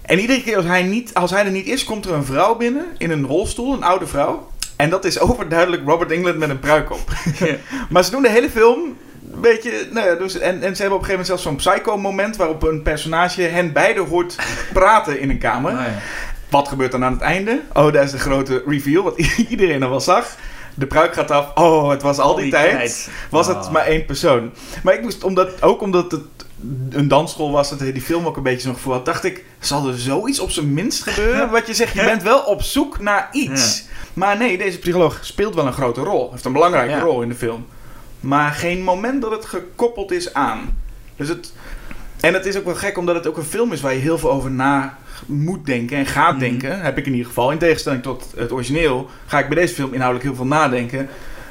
[0.03, 2.57] En iedere keer als hij, niet, als hij er niet is, komt er een vrouw
[2.57, 4.49] binnen in een rolstoel, een oude vrouw.
[4.77, 7.11] En dat is overduidelijk Robert England met een pruik op.
[7.91, 8.97] maar ze doen de hele film
[9.33, 9.71] een beetje.
[9.91, 12.63] Nou ja, ze- en, en ze hebben op een gegeven moment zelfs zo'n psycho-moment waarop
[12.63, 14.37] een personage hen beiden hoort
[14.73, 15.73] praten in een kamer.
[15.73, 15.95] Oh, ja.
[16.49, 17.61] Wat gebeurt dan aan het einde?
[17.73, 19.19] Oh, daar is de grote reveal, wat
[19.49, 20.35] iedereen al wel zag.
[20.75, 21.51] De pruik gaat af.
[21.55, 23.09] Oh, het was al die, tijd.
[23.31, 23.71] Was het Oh.
[23.71, 24.51] maar één persoon.
[24.83, 26.23] Maar ik moest, omdat, ook omdat het
[26.91, 29.89] een dansschool was, dat die film ook een beetje zo'n gevoel had, dacht ik, zal
[29.89, 31.51] er zoiets op zijn minst gebeuren?
[31.51, 33.85] Wat je zegt, je bent wel op zoek naar iets.
[34.15, 36.31] Maar nee, deze psycholoog speelt wel een grote rol.
[36.31, 37.01] Heeft een belangrijke Ja.
[37.01, 37.67] rol in de film.
[38.21, 40.79] Maar geen moment dat het gekoppeld is aan.
[41.17, 41.53] Dus het...
[42.21, 44.19] En het is ook wel gek, omdat het ook een film is waar je heel
[44.19, 46.41] veel over na moet denken en gaat Mhm.
[46.41, 46.81] denken.
[46.81, 47.51] Heb ik in ieder geval.
[47.51, 51.09] In tegenstelling tot het origineel ga ik bij deze film inhoudelijk heel veel nadenken.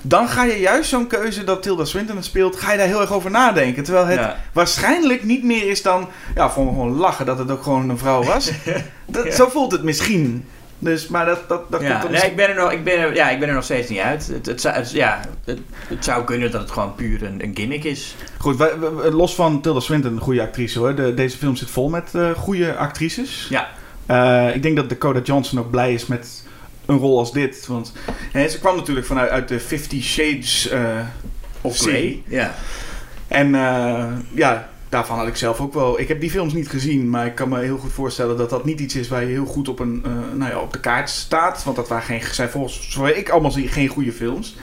[0.08, 3.02] Dan ga je juist zo'n keuze dat Tilda Swinton het speelt, ga je daar heel
[3.02, 3.84] erg over nadenken.
[3.84, 4.38] Terwijl het Ja.
[4.54, 8.24] waarschijnlijk niet meer is dan, ja, gewoon, gewoon lachen dat het ook gewoon een vrouw
[8.24, 8.52] was.
[9.06, 9.34] Dat.
[9.34, 10.46] Zo voelt het misschien.
[10.80, 13.00] Dus, maar dat, dat, dat Ja, komt dan nee, ik ben, er nog, ik, ben
[13.00, 14.28] er, ja, ik ben er nog steeds niet uit.
[14.28, 18.16] Het, het, ja, het, het zou kunnen dat het gewoon puur een, een gimmick is.
[18.38, 18.72] Goed, wij-
[19.12, 20.96] los van Tilda Swinton, een goede actrice hoor.
[20.96, 23.48] De, deze film zit vol met eh, goede actrices.
[23.50, 23.68] Ja.
[24.06, 26.44] Eh, ik denk dat Dakota Johnson ook blij is met
[26.86, 27.68] een rol als dit.
[27.68, 27.94] Want
[28.32, 31.00] hè, ze kwam natuurlijk vanuit uit de Fifty Shades eh
[31.62, 31.78] Of.
[31.78, 32.24] Grey.
[32.28, 32.54] Ja.
[33.28, 36.00] En eh, ja, daarvan had ik zelf ook wel...
[36.00, 38.66] Ik heb die films niet gezien, maar ik kan me heel goed voorstellen dat dat
[38.66, 41.10] niet iets is waar je heel goed op, een, eh, nou ja, op de kaart
[41.10, 41.64] staat.
[41.64, 44.56] Want dat waren geen, zijn volgens zoals ik allemaal zie geen goede films.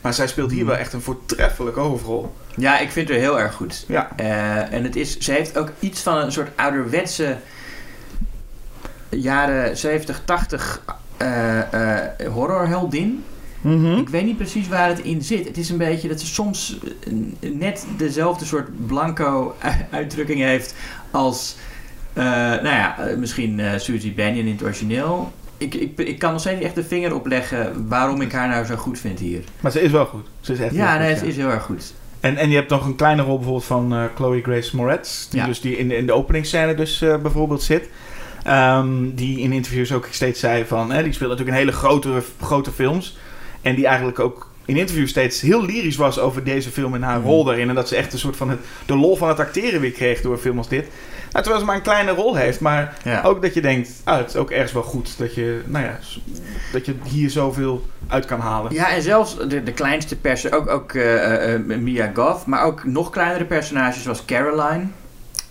[0.00, 0.68] Maar zij speelt hier Hmm.
[0.68, 2.34] wel echt een voortreffelijke hoofdrol.
[2.56, 3.84] ja, ik vind haar heel erg goed.
[3.88, 4.16] Ja.
[4.70, 7.36] En het is, ze heeft ook iets van een soort ouderwetse
[9.08, 10.82] jaren 70, 80
[11.28, 13.24] eh, eh, horrorheldin.
[13.98, 15.46] Ik weet niet precies waar het in zit.
[15.48, 16.78] Het is een beetje dat ze soms
[17.40, 19.54] eh, net dezelfde soort blanco
[19.90, 20.74] uitdrukking heeft
[21.10, 21.56] als,
[22.14, 25.32] nou ja, misschien eh Susie Bannion in het origineel.
[25.58, 28.64] Ik, ik, ik kan nog steeds niet echt de vinger opleggen waarom ik haar nou
[28.64, 29.40] zo goed vind hier.
[29.60, 30.26] Maar ze is wel goed.
[30.40, 31.94] Ze is echt Ja, goed, nee, het is heel erg goed.
[32.20, 35.28] En, en je hebt nog een kleine rol bijvoorbeeld van Chloe Grace Moretz.
[35.28, 35.46] Die Ja.
[35.46, 37.88] dus die in, de- in de openingsscène dus bijvoorbeeld zit.
[38.44, 40.90] Ehm, die in interviews ook steeds zei van...
[40.92, 43.18] Hè, die speelt natuurlijk in hele grote, grote films.
[43.62, 47.18] En die eigenlijk ook in interviews steeds heel lyrisch was over deze film en haar
[47.18, 47.26] Mhm.
[47.28, 47.68] rol daarin.
[47.68, 50.20] En dat ze echt een soort van het, de lol van het acteren weer kreeg
[50.20, 50.86] door een film als dit.
[51.30, 52.60] Nou, terwijl ze maar een kleine rol heeft.
[52.60, 53.22] Maar Ja.
[53.22, 55.18] ook dat je denkt, ah, het is ook ergens wel goed.
[55.18, 55.98] Dat je, nou ja,
[56.72, 58.74] dat je hier zoveel uit kan halen.
[58.74, 62.84] Ja, en zelfs de, de kleinste personages, ook, ook eh, eh, Mia Goth, maar ook
[62.84, 64.84] nog kleinere personages zoals Caroline.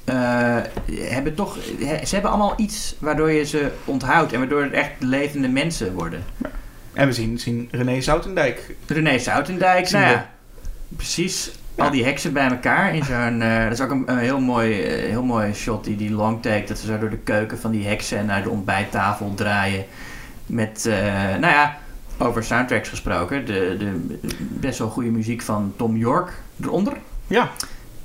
[0.03, 0.57] Eh,
[0.91, 5.47] hebben toch, ze hebben allemaal iets waardoor je ze onthoudt en waardoor het echt levende
[5.47, 6.23] mensen worden.
[6.93, 8.75] En we zien, zien René Zoutendijk.
[8.87, 10.17] René Soutendijk, Zien nou we.
[10.17, 10.29] ja,
[10.89, 11.51] precies.
[11.75, 11.83] Ja.
[11.83, 13.41] Al die heksen bij elkaar in zo'n.
[13.41, 16.41] eh, dat is ook een, een heel, mooi, eh, heel mooi shot, die, die long
[16.41, 16.63] take.
[16.67, 19.85] Dat ze zo door de keuken van die heksen naar de ontbijttafel draaien.
[20.45, 20.83] Met,
[21.39, 21.77] nou ja,
[22.17, 23.45] over soundtracks gesproken.
[23.45, 23.99] De, de
[24.49, 26.31] best wel goede muziek van Tom York
[26.63, 26.93] eronder.
[27.27, 27.49] Ja.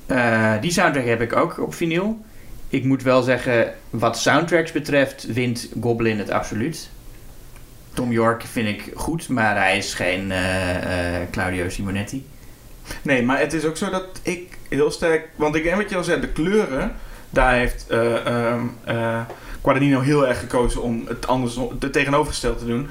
[0.08, 2.20] Eh, die soundtrack heb ik ook op vinyl.
[2.68, 6.90] Ik moet wel zeggen, wat soundtracks betreft, wint Goblin het absoluut.
[7.94, 12.26] Tom York vind ik goed, maar hij is geen eh, eh, Claudio Simonetti.
[13.02, 15.28] Nee, maar het is ook zo dat ik heel sterk...
[15.36, 16.92] Want ik denk wat je al zei, de kleuren...
[17.30, 19.20] Daar heeft ehm, eh,
[19.62, 22.88] Guadagnino heel erg gekozen om het anders het tegenovergesteld te doen.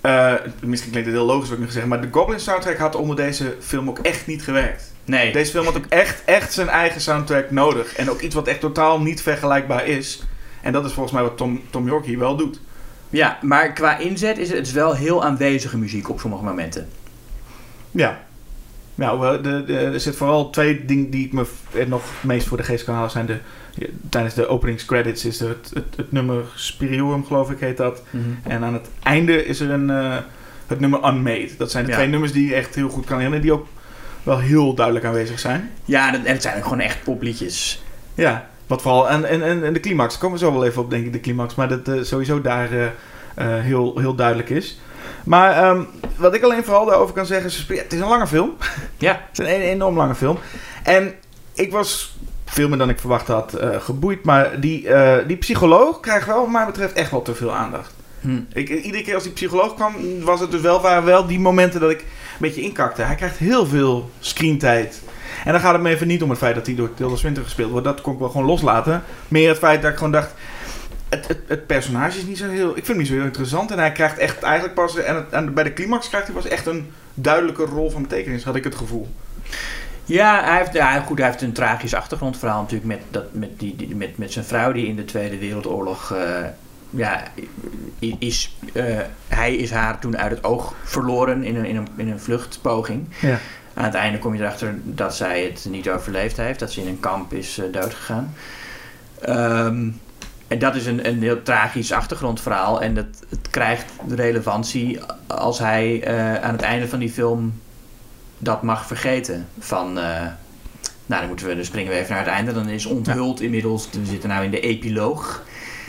[0.00, 2.94] Eh, misschien klinkt het heel logisch wat ik nu gezegd maar de Goblin soundtrack had
[2.94, 4.91] onder deze film ook echt niet gewerkt.
[5.04, 5.32] Nee.
[5.32, 7.94] Deze film had ook echt, echt zijn eigen soundtrack nodig.
[7.94, 10.22] En ook iets wat echt totaal niet vergelijkbaar is.
[10.60, 12.60] En dat is volgens mij wat Tom, Tom York hier wel doet.
[13.10, 16.88] Ja, maar qua inzet is het, wel heel aanwezige muziek op sommige momenten.
[17.90, 18.24] Ja.
[18.94, 21.46] Nou, de, de, er zitten vooral twee dingen die ik me
[21.86, 23.10] nog het meest voor de geest kan halen.
[23.10, 23.38] Zijn de,
[24.08, 28.02] tijdens de openingscredits is er het, het, het nummer Spirituum, geloof ik, heet dat.
[28.42, 30.16] En aan het einde is er een, eh,
[30.66, 31.50] het nummer Unmade.
[31.58, 31.96] Dat zijn de Ja.
[31.96, 33.44] twee nummers die je echt heel goed kan herinneren.
[33.44, 33.66] Die ook
[34.22, 35.70] wel heel duidelijk aanwezig zijn.
[35.84, 37.82] Ja, dat- en het zijn ook gewoon echt popliedjes.
[38.14, 39.08] Ja, wat vooral.
[39.10, 41.20] En, en, en, de climax, daar komen we zo wel even op, denk ik, de
[41.20, 41.54] climax.
[41.54, 42.92] Maar dat eh, sowieso daar eh, eh,
[43.62, 44.78] heel, heel duidelijk is.
[45.24, 45.82] Maar ehm,
[46.16, 47.66] wat ik alleen vooral daarover kan zeggen is...
[47.68, 48.52] Het is een lange film.
[48.98, 49.12] Ja.
[49.30, 50.38] Het is een, een enorm lange film.
[50.82, 51.14] En
[51.52, 54.24] ik was veel meer dan ik verwacht had geboeid.
[54.24, 54.88] Maar die,
[55.26, 57.94] die psycholoog krijgt wel, wat mij betreft, echt wel te veel aandacht.
[58.22, 58.40] Hm.
[58.52, 61.80] Ik, iedere keer als die psycholoog kwam, was het dus wel, waren wel die momenten
[61.80, 62.06] dat ik een
[62.38, 63.02] beetje inkakte.
[63.02, 65.02] Hij krijgt heel veel screentijd.
[65.44, 67.44] En dan gaat het me even niet om het feit dat hij door Tilda Swinton
[67.44, 67.86] gespeeld wordt.
[67.86, 69.02] Dat kon ik wel gewoon loslaten.
[69.28, 70.34] Meer het feit dat ik gewoon dacht...
[71.08, 72.68] Het, het, het personage is niet zo heel...
[72.68, 73.70] Ik vind hem niet zo heel interessant.
[73.70, 74.96] En hij krijgt echt eigenlijk pas...
[74.96, 78.44] En, het- en bij de climax krijgt hij pas echt een duidelijke rol van betekenis,
[78.44, 79.08] had ik het gevoel.
[80.04, 83.76] Ja, hij heeft, ja, goed, hij heeft een tragisch achtergrondverhaal natuurlijk met, dat, met, die,
[83.76, 86.12] die, met, met zijn vrouw die in de Tweede Wereldoorlog...
[86.12, 86.44] eh,
[86.94, 87.22] ja,
[88.18, 88.84] is, eh,
[89.28, 93.08] hij is haar toen uit het oog verloren in een, in een, in een vluchtpoging.
[93.20, 93.38] Ja.
[93.74, 96.58] Aan het einde kom je erachter dat zij het niet overleefd heeft.
[96.58, 98.34] Dat ze in een kamp is uh, doodgegaan.
[99.28, 100.00] Um,
[100.48, 102.82] en dat is een, een heel tragisch achtergrondverhaal.
[102.82, 107.60] En dat, het krijgt relevantie als hij uh, aan het einde van die film
[108.38, 109.48] dat mag vergeten.
[109.58, 110.04] Van, uh,
[111.06, 112.52] nou dan moeten we, dan springen we even naar het einde.
[112.52, 113.44] Dan is onthuld ja.
[113.44, 115.42] inmiddels, we zitten nou in de epiloog.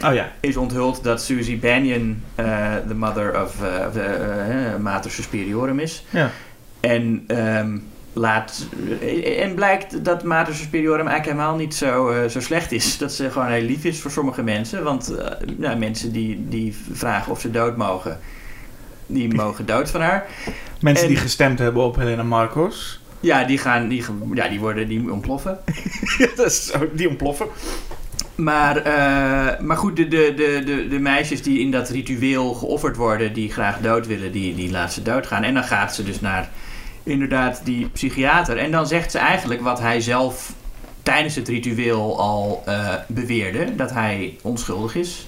[0.03, 0.31] Oh ja.
[0.39, 3.55] Is onthuld dat Susie Banyan uh, de mother of,
[3.87, 6.03] of de Mater Superiorum is.
[6.09, 6.31] Ja.
[6.79, 7.83] En um,
[8.13, 8.67] laat.
[9.37, 12.97] En blijkt dat Mater Superiorum eigenlijk helemaal niet zo, uh, zo slecht is.
[12.97, 14.83] Dat ze gewoon heel lief is voor sommige mensen.
[14.83, 15.25] Want uh,
[15.57, 18.19] nou, mensen die, die vragen of ze dood mogen,
[19.05, 20.25] die mogen dood van haar.
[20.79, 23.01] Mensen en, die gestemd hebben op Helena Marcos.
[23.19, 25.59] Ja, die gaan, die, ja, die worden, die ontploffen.
[26.17, 27.47] ja, dat is zo, die ontploffen.
[28.35, 30.33] Maar, uh, maar goed, de, de,
[30.65, 34.71] de, de, meisjes die in dat ritueel geofferd worden, die graag dood willen, die, die
[34.71, 35.43] laat ze doodgaan.
[35.43, 36.49] En dan gaat ze dus naar
[37.03, 38.57] inderdaad die psychiater.
[38.57, 40.53] En dan zegt ze eigenlijk wat hij zelf
[41.03, 45.27] tijdens het ritueel al uh, beweerde: dat hij onschuldig is.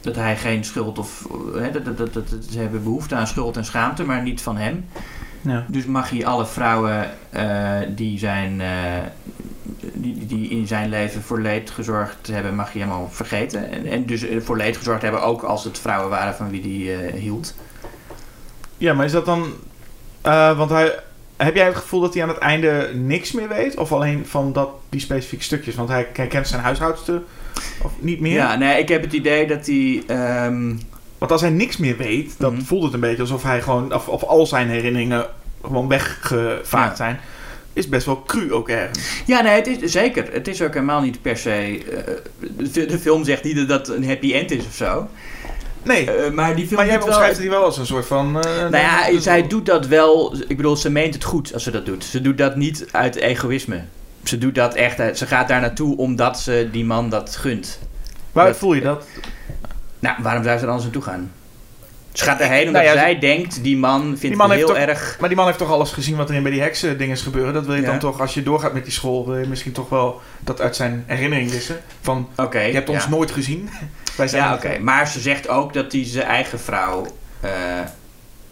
[0.00, 1.26] Dat hij geen schuld of.
[1.54, 4.56] Hè, dat, dat, dat, dat, ze hebben behoefte aan schuld en schaamte, maar niet van
[4.56, 4.84] hem.
[5.40, 5.64] Ja.
[5.68, 8.60] Dus mag hij alle vrouwen uh, die zijn.
[10.00, 13.70] Die, die in zijn leven voor leed gezorgd hebben, mag je helemaal vergeten.
[13.70, 16.92] En, en dus voor leed gezorgd hebben ook als het vrouwen waren van wie die
[16.92, 17.54] uh, hield.
[18.76, 19.52] Ja, maar is dat dan.
[20.26, 20.98] Uh, want hij.
[21.36, 23.76] Heb jij het gevoel dat hij aan het einde niks meer weet?
[23.76, 25.74] Of alleen van dat, die specifieke stukjes?
[25.74, 27.22] Want hij, hij kent zijn huishoudster
[27.82, 28.34] of niet meer?
[28.34, 30.02] Ja, nee, ik heb het idee dat hij.
[30.46, 30.80] Um...
[31.18, 32.66] Want als hij niks meer weet, dan mm-hmm.
[32.66, 33.94] voelt het een beetje alsof hij gewoon.
[33.94, 35.26] Of, of al zijn herinneringen
[35.62, 36.94] gewoon weggevaagd ja.
[36.96, 37.20] zijn
[37.78, 39.22] is best wel cru ook ergens.
[39.26, 40.32] Ja, nee, het is zeker.
[40.32, 41.78] Het is ook helemaal niet per se.
[41.78, 41.98] Uh,
[42.72, 45.08] de, de, film zegt niet dat dat een happy end is of zo.
[45.82, 46.76] Nee, uh, maar die film.
[46.76, 48.26] Maar jij omschrijft wel, die wel als een soort van.
[48.26, 50.36] Uh, nou ja, zij doet dat wel.
[50.48, 52.04] Ik bedoel, ze meent het goed als ze dat doet.
[52.04, 53.82] Ze doet dat niet uit egoïsme.
[54.24, 55.18] Ze doet dat echt.
[55.18, 57.78] Ze gaat daar naartoe omdat ze die man dat gunt.
[58.32, 59.04] Waar dat, voel je dat?
[59.98, 61.32] Nou, waarom zou ze er anders naartoe gaan?
[62.18, 64.66] Ze gaat erheen omdat nou ja, zij denkt, die man vindt die man het heel
[64.66, 65.16] toch, erg...
[65.20, 67.22] Maar die man heeft toch alles gezien wat er in bij die heksen dingen is
[67.22, 67.54] gebeuren.
[67.54, 67.86] Dat wil je ja.
[67.86, 70.76] dan toch, als je doorgaat met die school, wil je misschien toch wel dat uit
[70.76, 71.80] zijn herinnering wissen.
[72.00, 73.10] Van, okay, je hebt ons ja.
[73.10, 73.68] nooit gezien.
[74.16, 74.66] Wij zijn ja, oké.
[74.66, 74.78] Okay.
[74.78, 77.06] Maar ze zegt ook dat hij zijn eigen vrouw
[77.44, 77.50] uh,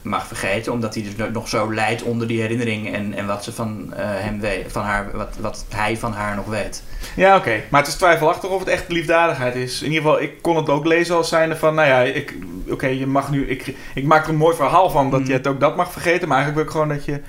[0.09, 0.73] mag vergeten.
[0.73, 3.97] Omdat hij dus nog zo lijdt onder die herinnering en, en wat ze van uh,
[3.99, 6.83] hem weet, van haar, wat, wat hij van haar nog weet.
[7.17, 7.49] Ja, oké.
[7.49, 7.65] Okay.
[7.71, 9.83] Maar het is twijfelachtig of het echt liefdadigheid is.
[9.83, 12.73] In ieder geval, ik kon het ook lezen als zijnde van, nou ja, ik, oké,
[12.73, 15.27] okay, je mag nu, ik, ik maak er een mooi verhaal van dat mm.
[15.27, 17.21] je het ook dat mag vergeten, maar eigenlijk wil ik gewoon dat je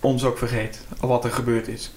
[0.00, 1.92] ons ook vergeet, wat er gebeurd is.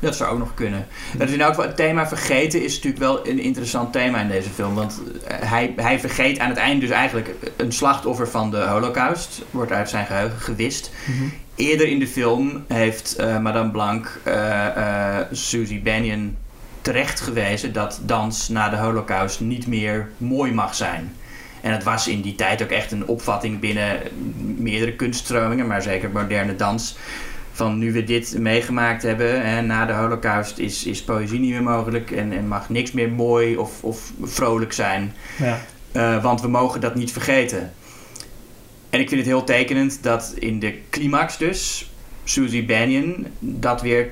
[0.00, 0.86] Dat zou ook nog kunnen.
[1.16, 4.74] Dat is ook het thema vergeten is natuurlijk wel een interessant thema in deze film.
[4.74, 9.42] Want hij, hij vergeet aan het eind dus eigenlijk een slachtoffer van de holocaust.
[9.50, 10.90] Wordt uit zijn geheugen gewist.
[11.04, 11.32] Mm-hmm.
[11.54, 14.34] Eerder in de film heeft uh, Madame Blanc uh,
[14.76, 16.36] uh, Susie Banyan
[16.80, 21.12] terecht gewezen dat dans na de holocaust niet meer mooi mag zijn.
[21.60, 23.98] En het was in die tijd ook echt een opvatting binnen
[24.56, 26.96] meerdere kunststromingen, maar zeker moderne dans
[27.54, 31.62] van nu we dit meegemaakt hebben en na de holocaust is, is poëzie niet meer
[31.62, 35.14] mogelijk en, en mag niks meer mooi of, of vrolijk zijn.
[35.38, 35.60] Ja.
[35.92, 37.72] Uh, want we mogen dat niet vergeten.
[38.90, 41.90] En ik vind het heel tekenend dat in de climax dus
[42.24, 44.10] Susie Bannion dat weer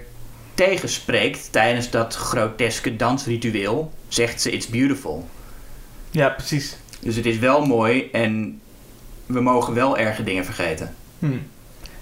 [0.55, 3.93] tegenspreekt tijdens dat groteske dansritueel.
[4.09, 5.29] Zegt ze, it's beautiful.
[6.11, 6.77] Ja, precies.
[7.01, 8.61] Dus het is wel mooi en
[9.27, 10.95] we mogen wel erge dingen vergeten.
[11.19, 11.27] Hm.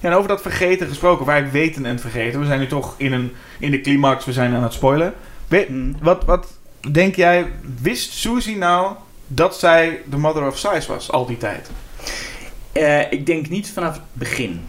[0.00, 2.40] Ja, en over dat vergeten gesproken, waar ik weten en vergeten.
[2.40, 5.14] We zijn nu toch in, een, in de climax, we zijn aan het spoilen.
[5.48, 5.92] We- Hm.
[6.04, 6.46] wat, wat
[6.90, 7.46] denk jij,
[7.82, 8.94] wist Susie nou
[9.26, 11.70] dat zij de mother of size was al die tijd?
[12.72, 14.60] Eh, ik denk niet vanaf het begin.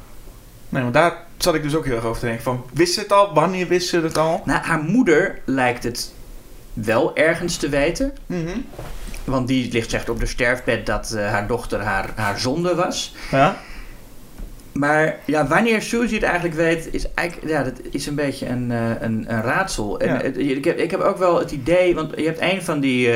[0.69, 2.43] Nee, want daar zat ik dus ook heel erg over te denken.
[2.43, 3.33] Van, wist ze het al?
[3.33, 4.41] Wanneer wist ze het al?
[4.45, 6.13] Nou, haar moeder lijkt het
[6.73, 8.13] wel ergens te weten.
[8.25, 8.57] Mhm.
[9.23, 13.15] Want die ligt zegt op de sterfbed dat eh, haar dochter haar, haar zonde was.
[13.31, 13.57] Ja.
[14.71, 18.71] Maar ja, wanneer Suzy het eigenlijk weet, is eigenlijk ja, dat is een beetje een,
[18.71, 19.99] eh, een, een raadsel.
[19.99, 20.21] En Ja.
[20.21, 23.09] ik, heb, ik heb ook wel het idee, want je hebt een van die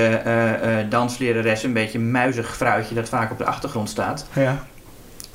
[0.89, 4.65] dansleraressen, een beetje een muizig vrouwtje dat vaak op de achtergrond staat, Ja.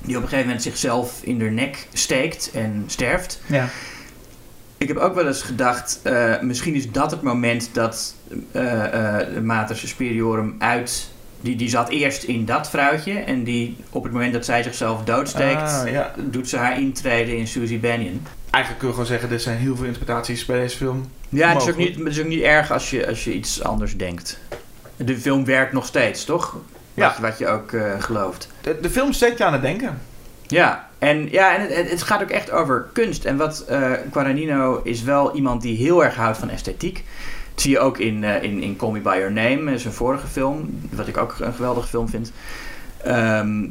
[0.01, 3.41] die op een gegeven moment zichzelf in de nek steekt en sterft.
[3.47, 3.69] Ja.
[4.79, 6.01] Ik heb ook wel eens gedacht,
[6.41, 8.15] misschien is dat het moment dat
[8.53, 11.09] de Mater Superiorum uit...
[11.41, 15.05] Die, die zat eerst in dat vrouwtje en die op het moment dat zij zichzelf
[15.05, 15.63] doodsteekt...
[15.63, 16.13] Ah, ja.
[16.17, 18.23] doet ze haar intrede in Susie Bannion.
[18.51, 21.11] Eigenlijk kun je gewoon zeggen, er zijn heel veel interpretaties bij deze film.
[21.29, 23.63] Ja, het is, ook niet, het is ook niet erg als je, als je iets
[23.63, 24.39] anders denkt.
[24.97, 26.57] De film werkt nog steeds, toch?
[26.95, 27.07] Ja.
[27.09, 28.49] Wat, wat je ook eh, gelooft.
[28.61, 30.01] De, de film zet je aan het denken.
[30.47, 33.25] Ja, en, ja, en het- het, gaat ook echt over kunst.
[33.25, 37.05] En wat eh Guadagnino is wel iemand die heel erg houdt van esthetiek.
[37.61, 40.81] Zie je ook in, eh, in, in Call Me By Your Name, zijn vorige film.
[40.91, 42.33] Wat ik ook een geweldige film vind.
[43.05, 43.63] Ehm,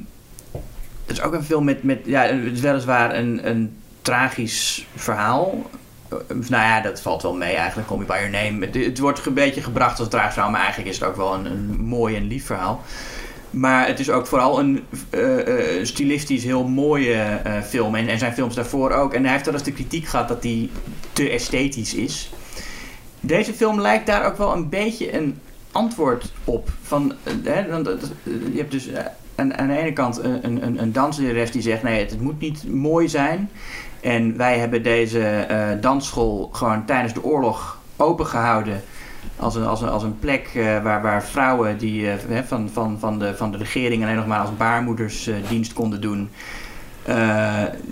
[1.05, 5.69] het is ook een film met, met ja, het is weliswaar een, een tragisch verhaal.
[6.09, 8.83] Eh, nou ja, dat valt wel mee eigenlijk, Call Me By Your Name.
[8.85, 11.33] Het, wordt een beetje gebracht als een tragisch verhaal, maar eigenlijk is het ook wel
[11.33, 12.83] een, een mooi en lief verhaal.
[13.49, 17.95] Maar het is ook vooral een eh, eh, stilistisch heel mooie eh, film.
[17.95, 19.13] En, en zijn films daarvoor ook.
[19.13, 20.69] En hij heeft wel eens de kritiek gehad dat hij
[21.13, 22.31] te esthetisch is.
[23.19, 25.39] Deze film lijkt daar ook wel een beetje een
[25.71, 26.69] antwoord op.
[26.81, 29.05] Van, eh, hè, want, eh, je hebt dus eh,
[29.35, 30.91] aan, aan de ene kant een, een, een-
[31.51, 31.83] die zegt...
[31.83, 33.49] nee, het, moet niet mooi zijn.
[34.01, 35.47] En wij hebben deze
[35.81, 38.81] dansschool gewoon tijdens de oorlog opengehouden...
[39.35, 40.49] Als een, als als een plek
[40.83, 42.07] waar, waar vrouwen die,
[42.45, 46.01] van, van, van, de, van de regering alleen nog maar als baarmoeders eh, dienst konden
[46.01, 46.29] doen.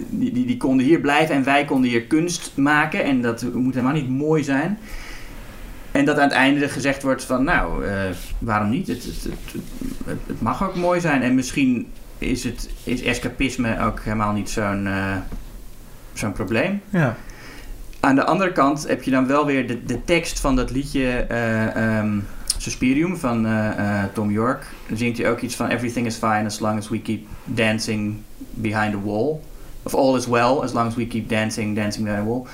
[0.09, 3.03] die, die konden hier blijven en wij konden hier kunst maken.
[3.03, 4.79] En dat moet helemaal niet mooi zijn.
[5.97, 7.99] En dat aan het einde gezegd wordt van nou, eh,
[8.39, 8.87] waarom niet?
[8.87, 9.27] Het, het,
[10.05, 11.21] het, mag ook mooi zijn.
[11.21, 11.87] En misschien
[12.17, 15.15] is, het, is escapisme ook helemaal niet zo'n eh,
[16.13, 16.81] zo'n probleem.
[16.89, 17.15] Ja.
[17.99, 21.09] Aan de andere kant heb je dan wel weer de, de tekst van dat liedje
[21.09, 22.19] ehm,
[22.57, 23.47] Suspirium van
[24.13, 24.65] Tom York.
[24.87, 28.15] Dan zingt hij ook iets van Everything is fine as long as we keep dancing
[28.49, 29.39] behind the wall.
[29.83, 32.47] Of all is well as long as we keep dancing, dancing behind the wall.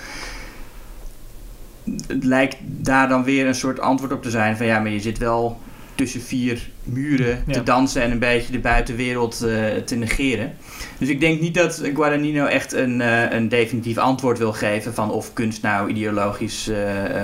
[2.08, 5.00] Het lijkt daar dan weer een soort antwoord op te zijn van ja, maar je
[5.00, 5.60] zit wel
[5.96, 7.54] tussen vier muren Ja.
[7.54, 10.54] te dansen en een beetje de buitenwereld eh, te negeren.
[10.98, 15.12] Dus ik denk niet dat Guadagnino echt een, eh, een definitief antwoord wil geven van
[15.12, 16.78] of kunst nou ideologisch eh,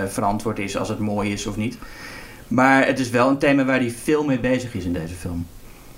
[0.07, 1.77] verantwoord is als het mooi is of niet.
[2.47, 5.47] Maar het is wel een thema waar hij veel mee bezig is in deze film.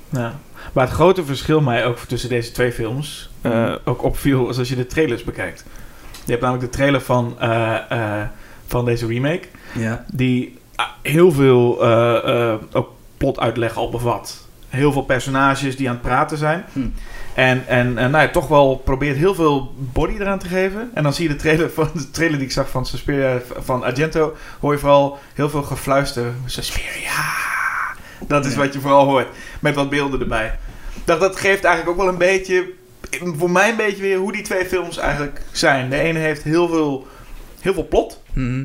[0.09, 0.39] Ja.
[0.73, 4.69] Maar het grote verschil mij ook tussen deze twee films eh, ook opviel is als
[4.69, 5.65] je de trailers bekijkt.
[6.25, 7.35] Je hebt namelijk de trailer van,
[8.71, 10.05] van deze remake, Ja.
[10.13, 14.47] die ah, heel veel eh, eh, ook plotuitleg al bevat.
[14.69, 16.63] Heel veel personages die aan het praten zijn.
[16.73, 16.79] Hm.
[17.33, 20.91] En, en, en nou ja, toch wel probeert heel veel body eraan te geven.
[20.93, 23.83] En dan zie je de trailer, van, de trailer die ik zag van Suspiria van
[23.83, 24.35] Argento.
[24.59, 26.33] Hoor je vooral heel veel gefluister.
[26.45, 27.23] Suspiria.
[28.27, 28.57] Dat is Ja.
[28.59, 29.27] wat je vooral hoort.
[29.59, 30.57] Met wat beelden erbij.
[31.05, 32.71] Dacht, dat geeft eigenlijk ook wel een beetje...
[33.37, 35.89] Voor mij een beetje weer hoe die twee films eigenlijk zijn.
[35.89, 37.07] De ene heeft heel veel,
[37.61, 38.20] heel veel plot.
[38.33, 38.63] Mhm.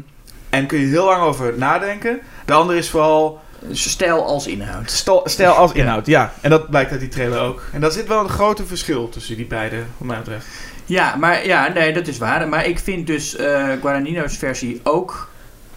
[0.51, 2.21] En kun je heel lang over nadenken.
[2.45, 3.41] De andere is vooral
[3.71, 4.91] Stijl als inhoud.
[4.91, 6.07] stel, stijl als inhoud.
[6.07, 6.33] Ja.
[6.41, 7.63] En dat blijkt uit die trailer ook.
[7.73, 10.47] En daar zit wel een grote verschil tussen die beide, wat mij betreft.
[10.85, 12.49] Ja, maar ja, nee, dat is waar.
[12.49, 15.31] Maar ik vind dus eh Guadagnino's versie ook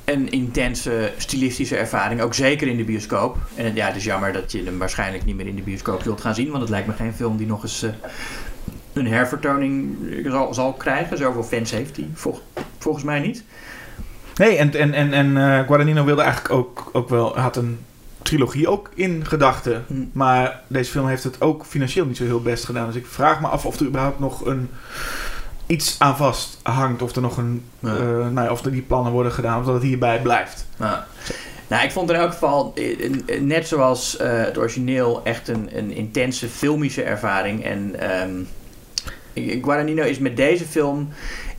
[0.05, 2.21] een intense stilistische ervaring.
[2.21, 3.37] Ook zeker in de bioscoop.
[3.55, 6.01] En het- ja, het is jammer dat je hem waarschijnlijk niet meer in de bioscoop
[6.01, 6.49] zult gaan zien.
[6.49, 7.89] Want het lijkt me geen film die nog eens eh,
[8.93, 11.17] een hervertoning zal, zal krijgen.
[11.17, 12.39] Zoveel fans heeft hij vol-
[12.77, 13.43] volgens mij niet.
[14.39, 17.37] Nee, en, en, en, en eh, Guadagnino wilde eigenlijk ook, ook wel...
[17.37, 17.79] had een
[18.21, 19.83] trilogie ook in gedachten.
[19.87, 19.93] Hm.
[20.11, 22.85] Maar deze film heeft het ook financieel niet zo heel best gedaan.
[22.85, 24.69] Dus ik vraag me af of er überhaupt nog een,
[25.65, 27.01] iets aan vast hangt.
[27.01, 27.63] Of er nog een...
[27.79, 27.95] Ja.
[27.95, 29.59] eh, nou ja, of er die plannen worden gedaan.
[29.59, 30.65] Of dat het hierbij blijft.
[30.77, 30.97] Nou,
[31.67, 35.91] nou, ik vond in elk geval, eh, net zoals eh, het origineel, echt een, een
[35.91, 37.63] intense filmische ervaring.
[37.63, 38.31] En ehm,
[39.61, 41.09] Guadagnino is met deze film.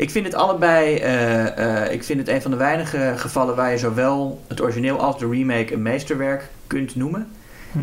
[0.01, 0.97] Ik vind het allebei.
[0.97, 4.99] eh, eh, ik vind het een van de weinige gevallen waar je zowel het origineel
[4.99, 7.29] als de remake een meesterwerk kunt noemen.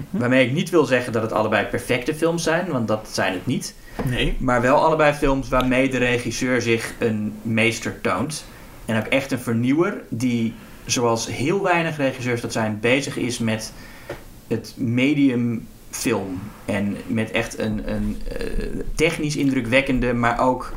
[0.10, 3.46] Waarmee ik niet wil zeggen dat het allebei perfecte films zijn, want dat zijn het
[3.46, 3.74] niet.
[4.04, 4.36] Nee.
[4.40, 8.46] Maar wel allebei films waarmee de regisseur zich een meester toont.
[8.86, 10.54] En ook echt een vernieuwer die,
[10.86, 13.74] zoals heel weinig regisseurs dat zijn, bezig is met
[14.48, 16.40] het medium film.
[16.66, 18.38] En met echt een, een eh,
[18.96, 20.74] technisch indrukwekkende, maar ook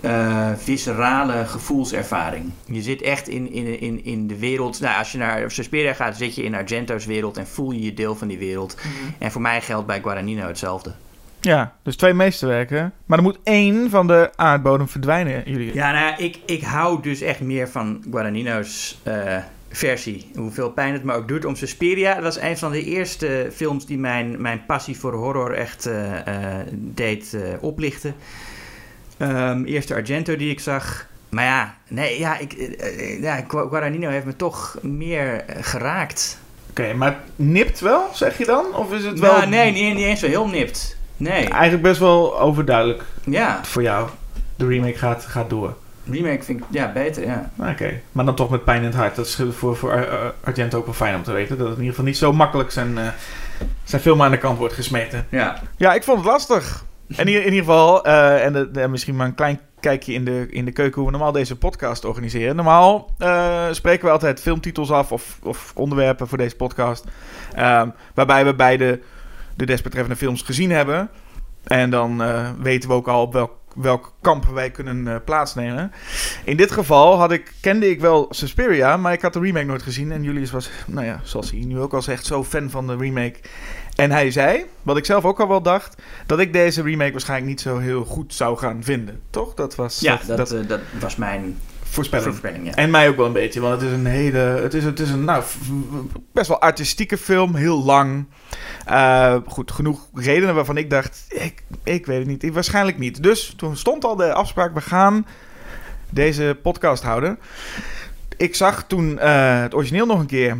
[0.00, 2.50] eh, viscerale gevoelservaring.
[2.64, 4.80] Je zit echt in, in, in, in de wereld.
[4.80, 7.94] Nou, als je naar Suspiria gaat, zit je in Argento's wereld en voel je je
[7.94, 8.76] deel van die wereld.
[9.18, 10.92] En voor mij geldt bij Guadagnino hetzelfde.
[11.40, 12.92] Ja, dus twee meesterwerken.
[13.06, 15.74] Maar er moet één van de aardbodem verdwijnen, jullie.
[15.74, 19.36] Ja, nou, ja, ik, ik hou dus echt meer van Guadagnino's eh,
[19.70, 20.30] versie.
[20.34, 22.14] Hoeveel pijn het me ook doet om Suspiria.
[22.14, 26.26] Dat was een van de eerste films die mijn, mijn passie voor horror echt eh,
[26.26, 28.14] eh, deed eh, oplichten.
[29.20, 31.06] Ehm, eerste Argento die ik zag.
[31.28, 36.38] Maar ja, nee, ja, ik, eh, eh, ja, Guadagnino heeft me toch meer eh, geraakt.
[36.70, 38.74] Oké, maar nipt wel, zeg je dan?
[38.74, 40.96] Of is het wel Nou, nee, niet, niet eens zo heel nipt.
[41.16, 44.08] Nee, eigenlijk best wel overduidelijk ja, voor jou?
[44.56, 45.74] De remake gaat, gaat door.
[46.10, 47.50] remake vind ik ja, beter, ja.
[47.56, 49.16] Oké, maar dan toch met pijn in het hart.
[49.16, 51.58] Dat is voor, voor Ar- Ar- Argento ook wel fijn om te weten.
[51.58, 53.06] Dat het in ieder geval niet zo makkelijk zijn, eh,
[53.84, 55.26] zijn film aan de kant wordt gesmeten.
[55.28, 56.84] Ja, Ja, ik vond het lastig.
[57.16, 58.44] In, in ieder geval, eh,
[58.76, 61.56] en misschien maar een klein kijkje in de, in de keuken hoe we normaal deze
[61.56, 62.56] podcast organiseren.
[62.56, 67.04] Normaal eh, spreken we altijd filmtitels af of, of onderwerpen voor deze podcast.
[67.54, 69.00] ehm, waarbij we beide
[69.56, 71.10] de desbetreffende films gezien hebben.
[71.64, 75.92] En dan eh, weten we ook al op welk, welk kamp wij kunnen plaatsnemen.
[76.44, 79.82] In dit geval had ik, kende ik wel Suspiria, maar ik had de remake nooit
[79.82, 80.12] gezien.
[80.12, 82.96] En Julius was, nou ja, zoals hij nu ook al zegt, zo fan van de
[82.96, 83.38] remake.
[83.94, 87.50] En hij zei, wat ik zelf ook al wel dacht, dat ik deze remake waarschijnlijk
[87.50, 89.20] niet zo heel goed zou gaan vinden.
[89.30, 89.54] Toch?
[89.54, 92.28] Dat was ja dat, dat, dat eh, dat was mijn voorspelling.
[92.28, 92.74] voorspelling, ja.
[92.74, 94.38] En mij ook wel een beetje, want het is een hele.
[94.38, 95.44] Het is, het is een nou,
[96.32, 98.26] best wel artistieke film, heel lang.
[98.86, 103.22] Eh, goed, genoeg redenen waarvan ik dacht, ik, ik weet het niet, ik, waarschijnlijk niet.
[103.22, 105.26] Dus toen stond al de afspraak, we gaan
[106.10, 107.38] deze podcast houden.
[108.36, 110.56] Ik zag toen eh, het origineel nog een keer.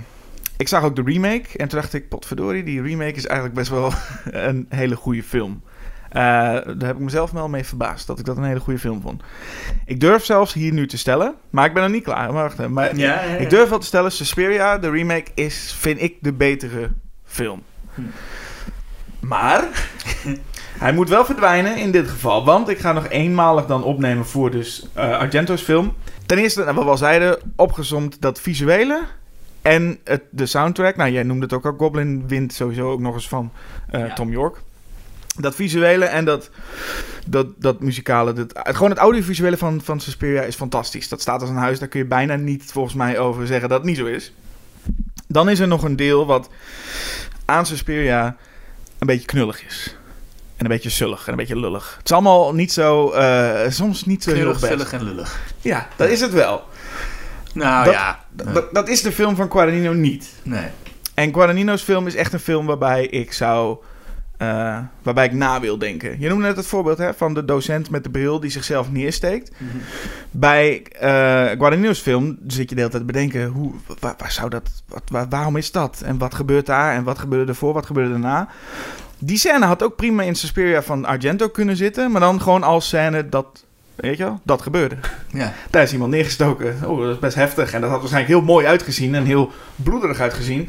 [0.61, 3.71] Ik zag ook de remake en toen dacht ik, potverdorie, die remake is eigenlijk best
[3.71, 3.93] wel
[4.49, 5.63] een hele goede film.
[6.09, 9.01] Eh, daar heb ik mezelf wel mee verbaasd, dat ik dat een hele goede film
[9.01, 9.23] vond.
[9.87, 12.33] Ik durf zelfs hier nu te stellen, maar ik ben nog niet klaar.
[12.33, 12.69] Maar wacht.
[12.69, 13.37] Maar Ja, ja, ja.
[13.37, 16.91] ik durf wel te stellen, Suspiria, de remake, is, vind ik, de betere
[17.25, 17.63] film.
[17.95, 18.03] Hm.
[19.21, 19.65] Maar
[20.85, 24.51] hij moet wel verdwijnen in dit geval, want ik ga nog eenmalig dan opnemen voor
[24.51, 25.95] dus eh, Argento's film.
[26.27, 29.01] Ten eerste, nou, wat we al zeiden, opgezomd dat visuele
[29.63, 30.97] en het, de soundtrack.
[30.97, 33.53] Nou, jij noemde het ook al, Goblin wint sowieso ook nog eens van
[33.91, 34.15] eh, Ja.
[34.15, 34.57] Tom York.
[35.37, 36.51] Dat visuele en dat,
[37.27, 41.09] dat, dat muzikale, dat, gewoon het audiovisuele van, van Suspiria is fantastisch.
[41.09, 43.79] Dat staat als een huis, daar kun je bijna niet volgens mij over zeggen dat
[43.79, 44.33] het niet zo is.
[45.27, 46.49] Dan is er nog een deel wat
[47.45, 48.37] aan Suspiria
[48.99, 49.97] een beetje knullig is.
[50.57, 51.95] En een beetje zullig en een beetje lullig.
[51.97, 54.67] Het is allemaal niet zo, eh, soms niet zo heel best.
[54.67, 55.41] vullig en lullig.
[55.61, 56.65] Ja, dat is het wel.
[57.55, 60.29] Nou Dat- ja, Dat, dat is de film van Guadagnino niet.
[60.43, 60.67] nee.
[61.15, 63.77] En Guadagnino's film is echt een film waarbij ik zou...
[64.37, 66.21] eh, waarbij ik na wil denken.
[66.21, 69.51] Je noemde net het voorbeeld hè, van de docent met de bril die zichzelf neersteekt.
[70.31, 71.09] Bij eh
[71.59, 73.47] Guadagnino's film zit je de hele tijd te bedenken...
[73.47, 76.01] Hoe, waar, waar zou dat, wat, waar- waarom is dat?
[76.05, 76.95] En wat gebeurt daar?
[76.95, 77.73] En wat gebeurde ervoor?
[77.73, 78.49] Wat gebeurde daarna?
[79.19, 82.11] Die scène had ook prima in Suspiria van Argento kunnen zitten...
[82.11, 83.65] maar dan gewoon als scène dat...
[84.01, 84.41] Weet je wel?
[84.45, 84.97] Dat gebeurde.
[85.33, 85.53] Ja.
[85.71, 86.77] Daar is iemand neergestoken.
[86.87, 87.73] Oh, dat is best heftig.
[87.73, 90.69] En dat had waarschijnlijk heel mooi uitgezien en heel bloederig uitgezien.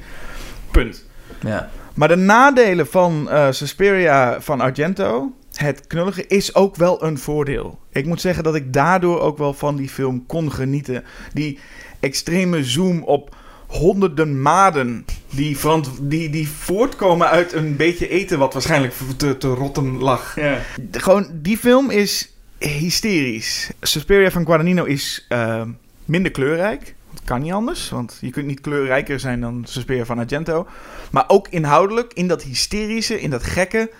[0.71, 1.05] Punt.
[1.39, 1.69] Ja.
[1.93, 7.79] Maar de nadelen van eh, Suspiria van Argento, het knullige, is ook wel een voordeel.
[7.91, 11.03] Ik moet zeggen dat ik daardoor ook wel van die film kon genieten.
[11.33, 11.59] Die
[11.99, 13.35] extreme zoom op
[13.67, 15.57] honderden maden die,
[16.01, 20.35] die, die voortkomen uit een beetje eten wat waarschijnlijk te, te rotten lag.
[20.35, 20.57] Ja.
[20.91, 22.31] Gewoon, die film is
[22.67, 23.71] hysterisch.
[23.81, 25.61] Suspiria van Guadagnino is eh,
[26.05, 26.95] minder kleurrijk.
[27.13, 30.67] Dat kan niet anders, want je kunt niet kleurrijker zijn dan Suspiria van Argento.
[31.11, 33.91] Maar ook inhoudelijk, in dat hysterische, in dat gekke,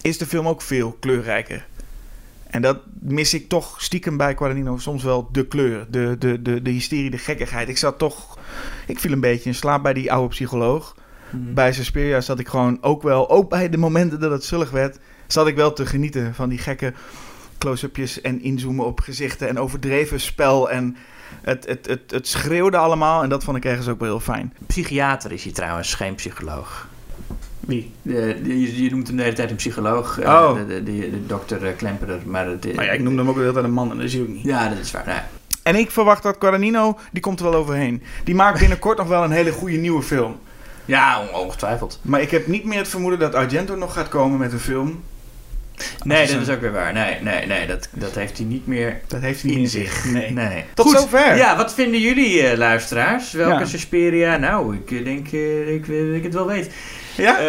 [0.00, 1.66] is de film ook veel kleurrijker.
[2.46, 6.62] En dat mis ik toch stiekem bij Guadagnino soms wel de kleur, de, de, de,
[6.62, 7.68] de hysterie, de gekkigheid.
[7.68, 8.38] Ik zat toch,
[8.86, 10.96] ik viel een beetje in slaap bij die oude psycholoog.
[11.30, 14.98] Bij Suspiria zat ik gewoon ook wel, ook bij de momenten dat het zullig werd,
[15.26, 16.92] zat ik wel te genieten van die gekke
[17.58, 20.70] close-upjes en inzoomen op gezichten en overdreven spel.
[20.70, 20.96] En
[21.42, 24.54] het, het, het, het schreeuwde allemaal en dat vond ik ergens ook wel heel fijn.
[24.66, 26.88] Psychiater is hij trouwens, geen psycholoog.
[27.60, 27.92] Wie?
[28.02, 30.18] De, de- je, je noemt hem de hele tijd een psycholoog.
[30.20, 30.54] eh, Oh.
[30.54, 32.20] De, de, de, de dokter eh, Klemperer.
[32.26, 34.12] Maar het, ja, ik noemde hem ook de hele tijd een man en dat is
[34.12, 34.44] hij ook niet.
[34.44, 35.28] Ja, dat is waar.
[35.62, 38.02] En ik verwacht dat Guadagnino, die komt er wel overheen.
[38.24, 40.36] Die maakt binnenkort nog wel een hele goede nieuwe film.
[40.84, 42.00] ja, on- ongetwijfeld.
[42.02, 45.02] Maar ik heb niet meer het vermoeden dat Argento nog gaat komen met een film.
[46.04, 46.92] Nee, dat is ook weer waar.
[46.92, 47.66] Nee, nee, nee.
[47.66, 50.04] Dat, dat heeft hij niet meer Dat heeft hij niet in zich.
[50.04, 50.30] Nee.
[50.30, 50.64] nee.
[50.74, 51.36] Tot zover.
[51.36, 53.32] Ja, wat vinden jullie, eh, luisteraars?
[53.32, 53.64] Welke Ja.
[53.66, 54.36] Suspiria?
[54.36, 56.70] Nou, ik eh, denk eh, ik, dat ik het wel weet.
[57.16, 57.38] Ja?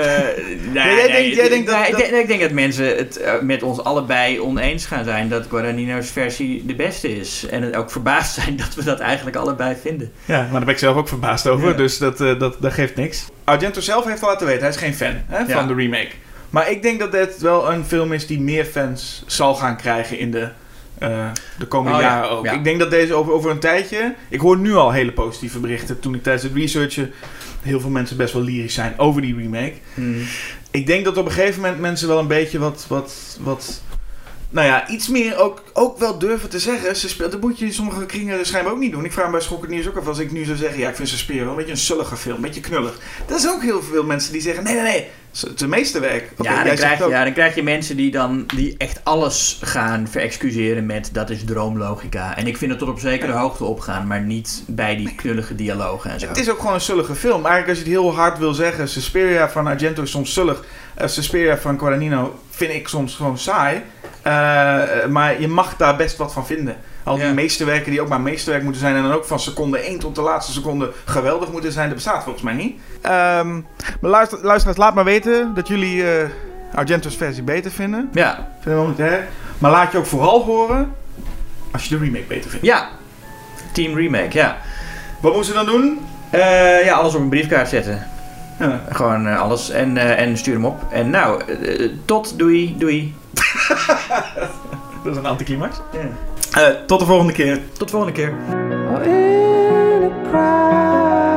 [0.73, 3.63] Nee, jij nee, denkt- jij denkt dat- ik denk- ik denk dat mensen het met
[3.63, 7.45] ons allebei oneens gaan zijn dat Guadagnino's versie de beste is.
[7.49, 10.11] En het ook verbaasd zijn dat we dat eigenlijk allebei vinden.
[10.25, 11.73] Ja, maar daar ben ik zelf ook verbaasd over, Ja.
[11.75, 13.25] dus dat, dat, dat geeft niks.
[13.43, 15.45] Argento zelf heeft al laten weten, hij is geen fan hè, Ja.
[15.47, 16.09] van de remake.
[16.55, 20.19] Maar ik denk dat dit wel een film is die meer fans zal gaan krijgen
[20.19, 20.49] in de,
[20.97, 22.09] eh, de komende Oh, ja.
[22.09, 22.45] jaren ook.
[22.45, 22.51] Ja.
[22.51, 24.15] Ik denk dat deze over, over een tijdje...
[24.29, 27.13] Ik hoor nu al hele positieve berichten toen ik tijdens het researchen...
[27.61, 29.73] heel veel mensen best wel lyrisch zijn over die remake.
[30.71, 32.85] Ik denk dat op een gegeven moment mensen wel een beetje wat...
[32.87, 33.81] wat, wat
[34.49, 36.95] nou ja, iets meer ook, ook wel durven te zeggen.
[36.95, 39.05] Ze speelt, dat moet je in sommige kringen schijnbaar ook niet doen.
[39.05, 40.79] Ik vraag me bij Schokkend Nieuws ook af als ik nu zou zeggen...
[40.79, 42.99] ja, ik vind Suspiria wel een beetje een sullige film, een beetje knullig.
[43.25, 44.63] Dat is ook heel veel mensen die zeggen...
[44.63, 45.07] nee, nee, nee,
[45.41, 46.31] het meeste werk.
[46.41, 50.07] Ja, dan krijg, je, ja, dan krijg je mensen die dan die echt alles gaan
[50.07, 52.37] verexcuseren met dat is droomlogica.
[52.37, 56.11] En ik vind het tot op zekere hoogte opgaan, maar niet bij die knullige dialogen
[56.11, 56.27] en zo.
[56.27, 57.45] Het is ook gewoon een sullige film.
[57.45, 58.89] Eigenlijk als je het heel hard wil zeggen...
[58.89, 60.63] Suspiria van Argento is soms sullig.
[60.95, 63.81] Eh, Suspiria van Guadagnino vind ik soms gewoon saai.
[64.21, 64.31] Eh,
[65.09, 66.75] maar je mag daar best wat van vinden.
[67.03, 67.33] Al die Ja.
[67.33, 68.95] meesterwerken die ook maar meesterwerk moeten zijn...
[68.95, 71.85] en dan ook van seconde 1 tot de laatste seconde geweldig moeten zijn...
[71.85, 72.79] dat bestaat volgens mij niet.
[73.01, 73.53] Ehm
[74.01, 76.29] maar luister, luisteraars, laat maar weten dat jullie eh,
[76.73, 78.09] Argento's versie beter vinden.
[78.13, 79.23] Ja, Vind ik wel niet erg.
[79.57, 80.93] Maar laat je ook vooral horen
[81.71, 82.65] als je de remake beter vindt.
[82.65, 82.87] ja.
[83.71, 84.57] Team Remake, ja.
[85.21, 85.99] Wat moeten ze dan doen?
[86.29, 88.07] Eh, ja, alles op een briefkaart zetten.
[88.59, 88.81] Ja.
[88.89, 90.81] Gewoon eh, alles en, eh, en stuur hem op.
[90.91, 93.15] En nou, eh, tot, doei, doei.
[95.03, 95.81] Dat is een anticlimax.
[96.51, 97.59] Eh, tot de volgende keer.
[97.77, 98.33] Tot de volgende keer.
[98.91, 101.34] or in a crowd.